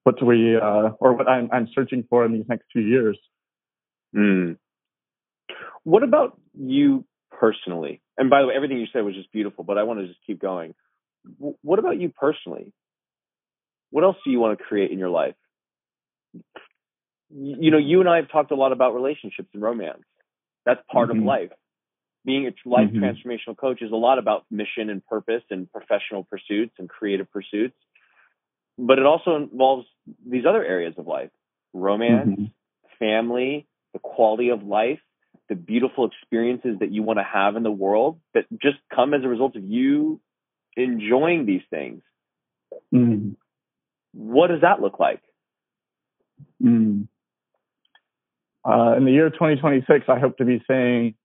[0.04, 3.18] what we uh, or what I'm, I'm searching for in these next two years.
[4.16, 4.58] Mm.
[5.84, 8.02] What about you personally?
[8.18, 10.20] And by the way, everything you said was just beautiful, but I want to just
[10.26, 10.74] keep going.
[11.40, 12.74] W- what about you personally?
[13.92, 15.36] What else do you want to create in your life?
[17.30, 20.04] You know, you and I have talked a lot about relationships and romance.
[20.66, 21.20] That's part mm-hmm.
[21.20, 21.52] of life
[22.26, 23.04] being a life mm-hmm.
[23.04, 27.76] transformational coach is a lot about mission and purpose and professional pursuits and creative pursuits.
[28.78, 29.86] But it also involves
[30.28, 31.30] these other areas of life
[31.74, 32.46] romance, mm-hmm.
[33.00, 35.00] family, the quality of life,
[35.50, 39.24] the beautiful experiences that you want to have in the world that just come as
[39.24, 40.20] a result of you
[40.76, 42.02] enjoying these things.
[42.94, 43.32] Mm-hmm.
[44.14, 45.22] What does that look like?
[46.64, 47.08] Mm.
[48.68, 51.16] Uh, in the year 2026, I hope to be saying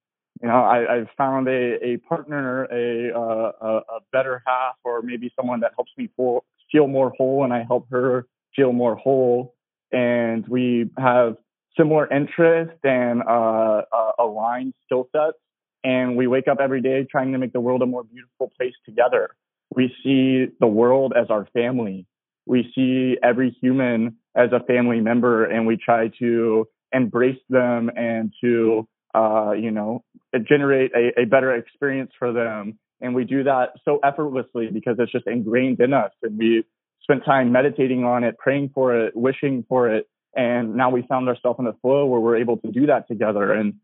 [0.41, 5.03] you know, I, I've found a, a partner, a, uh, a, a better half, or
[5.03, 8.97] maybe someone that helps me feel, feel more whole, and I help her feel more
[8.97, 9.55] whole.
[9.93, 11.37] And we have
[11.81, 15.39] similar interests and uh, uh, aligned skill sets.
[15.83, 18.75] And we wake up every day trying to make the world a more beautiful place
[18.85, 19.31] together.
[19.75, 22.07] We see the world as our family.
[22.45, 28.33] We see every human as a family member, and we try to embrace them and
[28.43, 30.05] to uh, you know,
[30.49, 32.79] generate a, a better experience for them.
[33.01, 36.13] And we do that so effortlessly because it's just ingrained in us.
[36.23, 36.65] And we
[37.03, 40.07] spent time meditating on it, praying for it, wishing for it.
[40.35, 43.53] And now we found ourselves in a flow where we're able to do that together.
[43.53, 43.75] And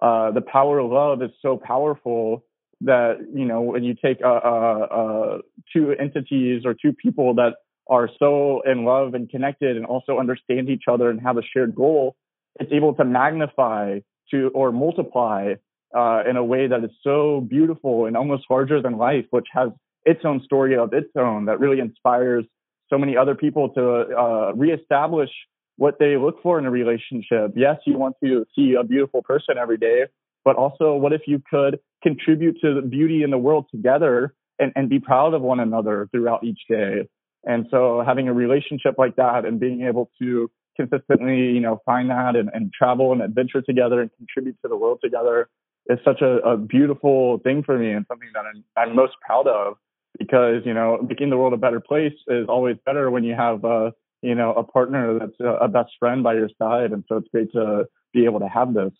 [0.00, 2.44] uh, the power of love is so powerful
[2.82, 5.38] that, you know, when you take uh, uh,
[5.72, 7.54] two entities or two people that
[7.88, 11.74] are so in love and connected and also understand each other and have a shared
[11.74, 12.16] goal,
[12.60, 14.00] it's able to magnify
[14.30, 15.54] to or multiply
[15.96, 19.70] uh, in a way that is so beautiful and almost larger than life, which has
[20.04, 22.44] its own story of its own that really inspires
[22.90, 25.30] so many other people to uh, reestablish
[25.76, 27.52] what they look for in a relationship.
[27.54, 30.04] Yes, you want to see a beautiful person every day,
[30.44, 34.72] but also what if you could contribute to the beauty in the world together and,
[34.74, 37.08] and be proud of one another throughout each day?
[37.44, 42.10] And so having a relationship like that and being able to consistently, you know, find
[42.10, 45.48] that and, and travel and adventure together and contribute to the world together
[45.88, 49.46] is such a, a beautiful thing for me and something that I'm, I'm most proud
[49.46, 49.76] of
[50.18, 53.64] because, you know, making the world a better place is always better when you have,
[53.64, 53.90] uh,
[54.22, 56.92] you know, a partner that's a, a best friend by your side.
[56.92, 58.92] And so it's great to be able to have this.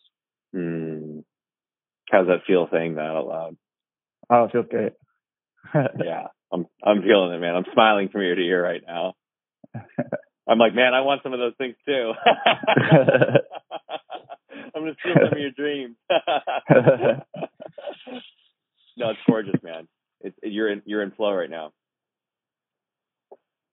[0.55, 1.25] Mm.
[2.11, 3.57] How's that feel saying that out loud?
[4.31, 4.93] Oh, it feels great.
[6.05, 7.57] yeah, I'm I'm feeling it, man.
[7.57, 9.15] I'm smiling from ear to ear right now.
[10.49, 12.13] I'm like, man, I want some of those things too.
[14.75, 15.97] I'm gonna steal some of your dreams.
[18.97, 19.89] no, it's gorgeous, man.
[20.21, 21.73] It, you're in you're in flow right now.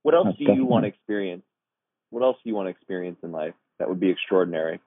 [0.04, 1.44] What else That's do you want to experience?
[2.10, 4.80] What else do you want to experience in life that would be extraordinary?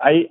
[0.00, 0.26] I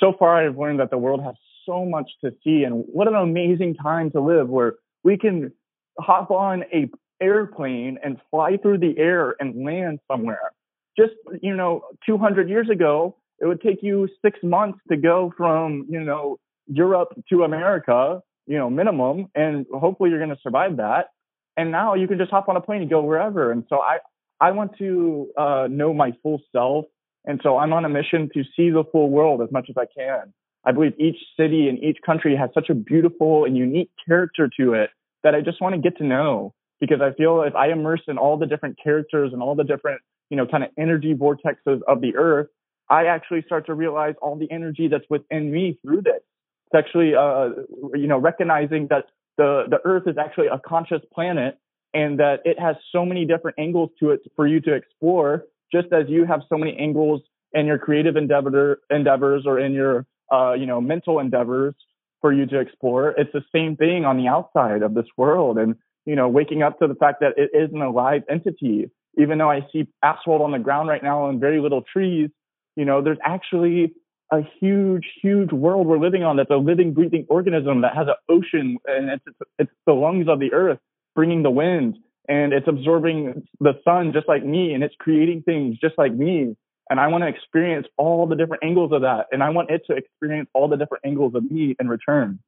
[0.00, 3.14] so far I've learned that the world has so much to see and what an
[3.14, 5.52] amazing time to live where we can
[5.98, 6.90] hop on a
[7.20, 10.52] airplane and fly through the air and land somewhere.
[10.96, 15.86] Just, you know, 200 years ago, it would take you six months to go from,
[15.88, 21.10] you know, Europe to America, you know, minimum, and hopefully you're going to survive that.
[21.58, 23.50] And now you can just hop on a plane and go wherever.
[23.50, 23.98] And so I,
[24.40, 26.84] I want to uh, know my full self.
[27.24, 29.86] And so I'm on a mission to see the full world as much as I
[29.86, 30.32] can.
[30.64, 34.74] I believe each city and each country has such a beautiful and unique character to
[34.74, 34.90] it
[35.24, 38.18] that I just want to get to know because I feel if I immerse in
[38.18, 40.00] all the different characters and all the different,
[40.30, 42.46] you know, kind of energy vortexes of the earth,
[42.88, 46.22] I actually start to realize all the energy that's within me through this.
[46.70, 47.50] It's actually, uh,
[47.94, 49.06] you know, recognizing that
[49.38, 51.58] the, the earth is actually a conscious planet
[51.94, 55.88] and that it has so many different angles to it for you to explore, just
[55.92, 57.22] as you have so many angles
[57.52, 61.74] in your creative endeavor, endeavors or in your, uh, you know, mental endeavors
[62.20, 63.14] for you to explore.
[63.16, 65.56] It's the same thing on the outside of this world.
[65.56, 65.76] And
[66.08, 68.90] you know, waking up to the fact that it is an alive entity.
[69.18, 72.30] Even though I see asphalt on the ground right now and very little trees,
[72.76, 73.92] you know, there's actually
[74.30, 78.14] a huge, huge world we're living on that's a living, breathing organism that has an
[78.28, 80.78] ocean and it's, it's, it's the lungs of the earth
[81.14, 81.96] bringing the wind
[82.28, 86.54] and it's absorbing the sun just like me and it's creating things just like me.
[86.90, 89.26] And I want to experience all the different angles of that.
[89.32, 92.38] And I want it to experience all the different angles of me in return.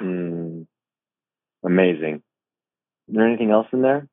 [0.00, 0.66] Mm,
[1.64, 2.22] amazing.
[3.08, 4.08] Is there anything else in there?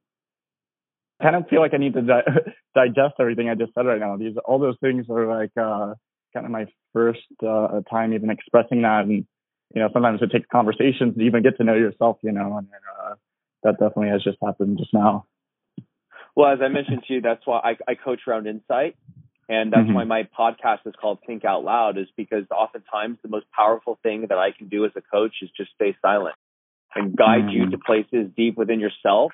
[1.20, 2.24] I kind of feel like I need to di-
[2.76, 4.18] digest everything I just said right now.
[4.18, 5.94] These all those things are like uh,
[6.34, 9.26] kind of my first uh, time even expressing that, and
[9.74, 12.18] you know sometimes it takes conversations to even get to know yourself.
[12.24, 12.68] You know, and
[13.00, 13.16] uh,
[13.64, 15.26] that definitely has just happened just now.
[16.36, 18.96] Well, as I mentioned to you, that's why I, I coach around insight.
[19.50, 19.94] And that's mm-hmm.
[19.94, 24.28] why my podcast is called Think Out Loud, is because oftentimes the most powerful thing
[24.30, 26.36] that I can do as a coach is just stay silent
[26.96, 27.54] and guide mm.
[27.54, 29.34] you to places deep within yourself,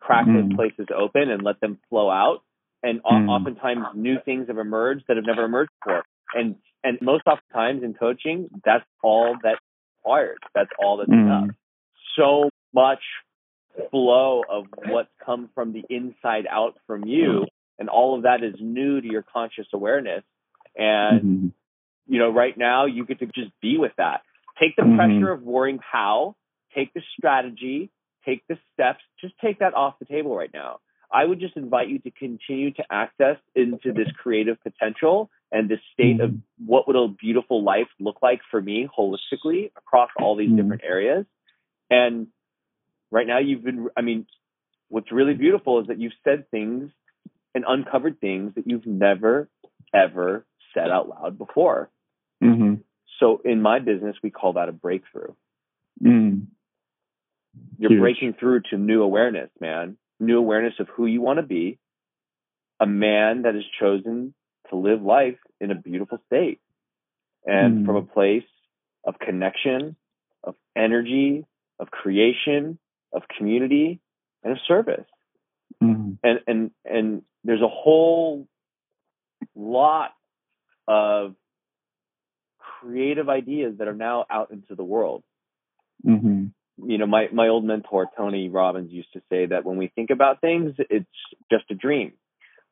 [0.00, 0.48] crack mm.
[0.48, 2.42] those places open and let them flow out.
[2.82, 3.28] And mm.
[3.28, 6.02] oftentimes new things have emerged that have never emerged before.
[6.34, 9.60] And and most oftentimes in coaching, that's all that's
[9.98, 10.38] required.
[10.54, 11.22] That's all that's mm.
[11.22, 11.56] enough.
[12.16, 13.00] So much
[13.90, 17.46] flow of what's come from the inside out from you,
[17.78, 20.22] and all of that is new to your conscious awareness.
[20.76, 21.46] And mm-hmm.
[22.06, 24.22] you know, right now you get to just be with that.
[24.60, 24.96] Take the mm-hmm.
[24.96, 26.36] pressure of worrying how
[26.74, 27.90] take the strategy,
[28.24, 30.80] take the steps, just take that off the table right now.
[31.12, 35.78] I would just invite you to continue to access into this creative potential and the
[35.92, 36.66] state of mm-hmm.
[36.66, 40.56] what would a beautiful life look like for me holistically across all these mm-hmm.
[40.56, 41.26] different areas.
[41.88, 42.26] And
[43.12, 44.26] right now you've been, I mean,
[44.88, 46.90] what's really beautiful is that you've said things
[47.54, 49.48] and uncovered things that you've never,
[49.94, 50.44] ever
[50.74, 51.88] said out loud before.
[52.42, 52.74] Mm-hmm.
[53.20, 55.34] So in my business, we call that a breakthrough.
[56.02, 56.46] Mm.
[57.78, 58.00] You're Huge.
[58.00, 59.98] breaking through to new awareness, man.
[60.18, 61.78] New awareness of who you want to be.
[62.80, 64.34] A man that has chosen
[64.70, 66.60] to live life in a beautiful state
[67.44, 67.86] and mm.
[67.86, 68.44] from a place
[69.04, 69.96] of connection,
[70.42, 71.44] of energy,
[71.78, 72.78] of creation,
[73.12, 74.00] of community,
[74.42, 75.06] and of service.
[75.82, 76.18] Mm.
[76.22, 78.46] And and and there's a whole
[79.54, 80.10] lot
[80.88, 81.34] of
[82.58, 85.22] creative ideas that are now out into the world.
[86.06, 86.46] Mm-hmm
[86.76, 90.10] you know, my, my old mentor, Tony Robbins, used to say that when we think
[90.10, 91.06] about things, it's
[91.50, 92.12] just a dream.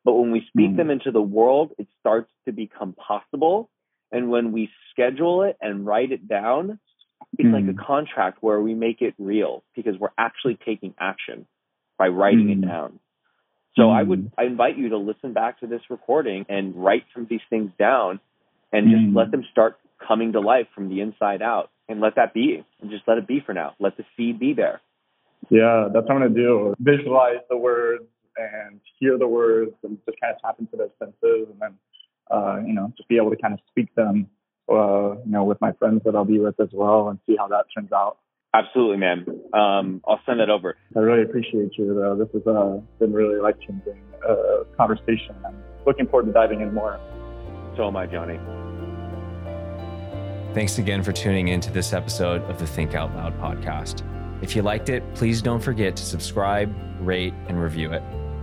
[0.04, 0.76] But when we speak mm-hmm.
[0.76, 3.70] them into the world, it starts to become possible.
[4.10, 6.78] And when we schedule it and write it down,
[7.38, 7.54] it's mm-hmm.
[7.54, 7.86] like a mm.
[7.86, 11.46] contract where we make it real because we're actually taking action
[11.98, 12.64] by writing mm-hmm.
[12.64, 12.98] it down.
[13.76, 14.32] So I would mm.
[14.36, 17.70] I invite you to listen back to this recording and write some of these things
[17.78, 18.20] down
[18.70, 19.16] and just mm.
[19.16, 22.90] let them start coming to life from the inside out and let that be and
[22.90, 23.74] just let it be for now.
[23.78, 24.80] Let the seed be there.
[25.48, 26.74] Yeah, that's what I'm to do.
[26.78, 28.04] Visualize the words,
[28.36, 31.74] and hear the words and just kind of tap into their senses and then,
[32.30, 34.26] uh, you know, just be able to kind of speak them,
[34.70, 37.48] uh, you know, with my friends that I'll be with as well and see how
[37.48, 38.18] that turns out.
[38.54, 39.24] Absolutely, man.
[39.54, 40.76] Um, I'll send that over.
[40.94, 42.16] I really appreciate you, though.
[42.16, 45.34] This has uh, been really life changing uh, conversation.
[45.46, 45.56] I'm
[45.86, 47.00] looking forward to diving in more.
[47.76, 48.38] So am I, Johnny.
[50.52, 54.02] Thanks again for tuning in to this episode of the Think Out Loud podcast.
[54.42, 58.02] If you liked it, please don't forget to subscribe, rate, and review it,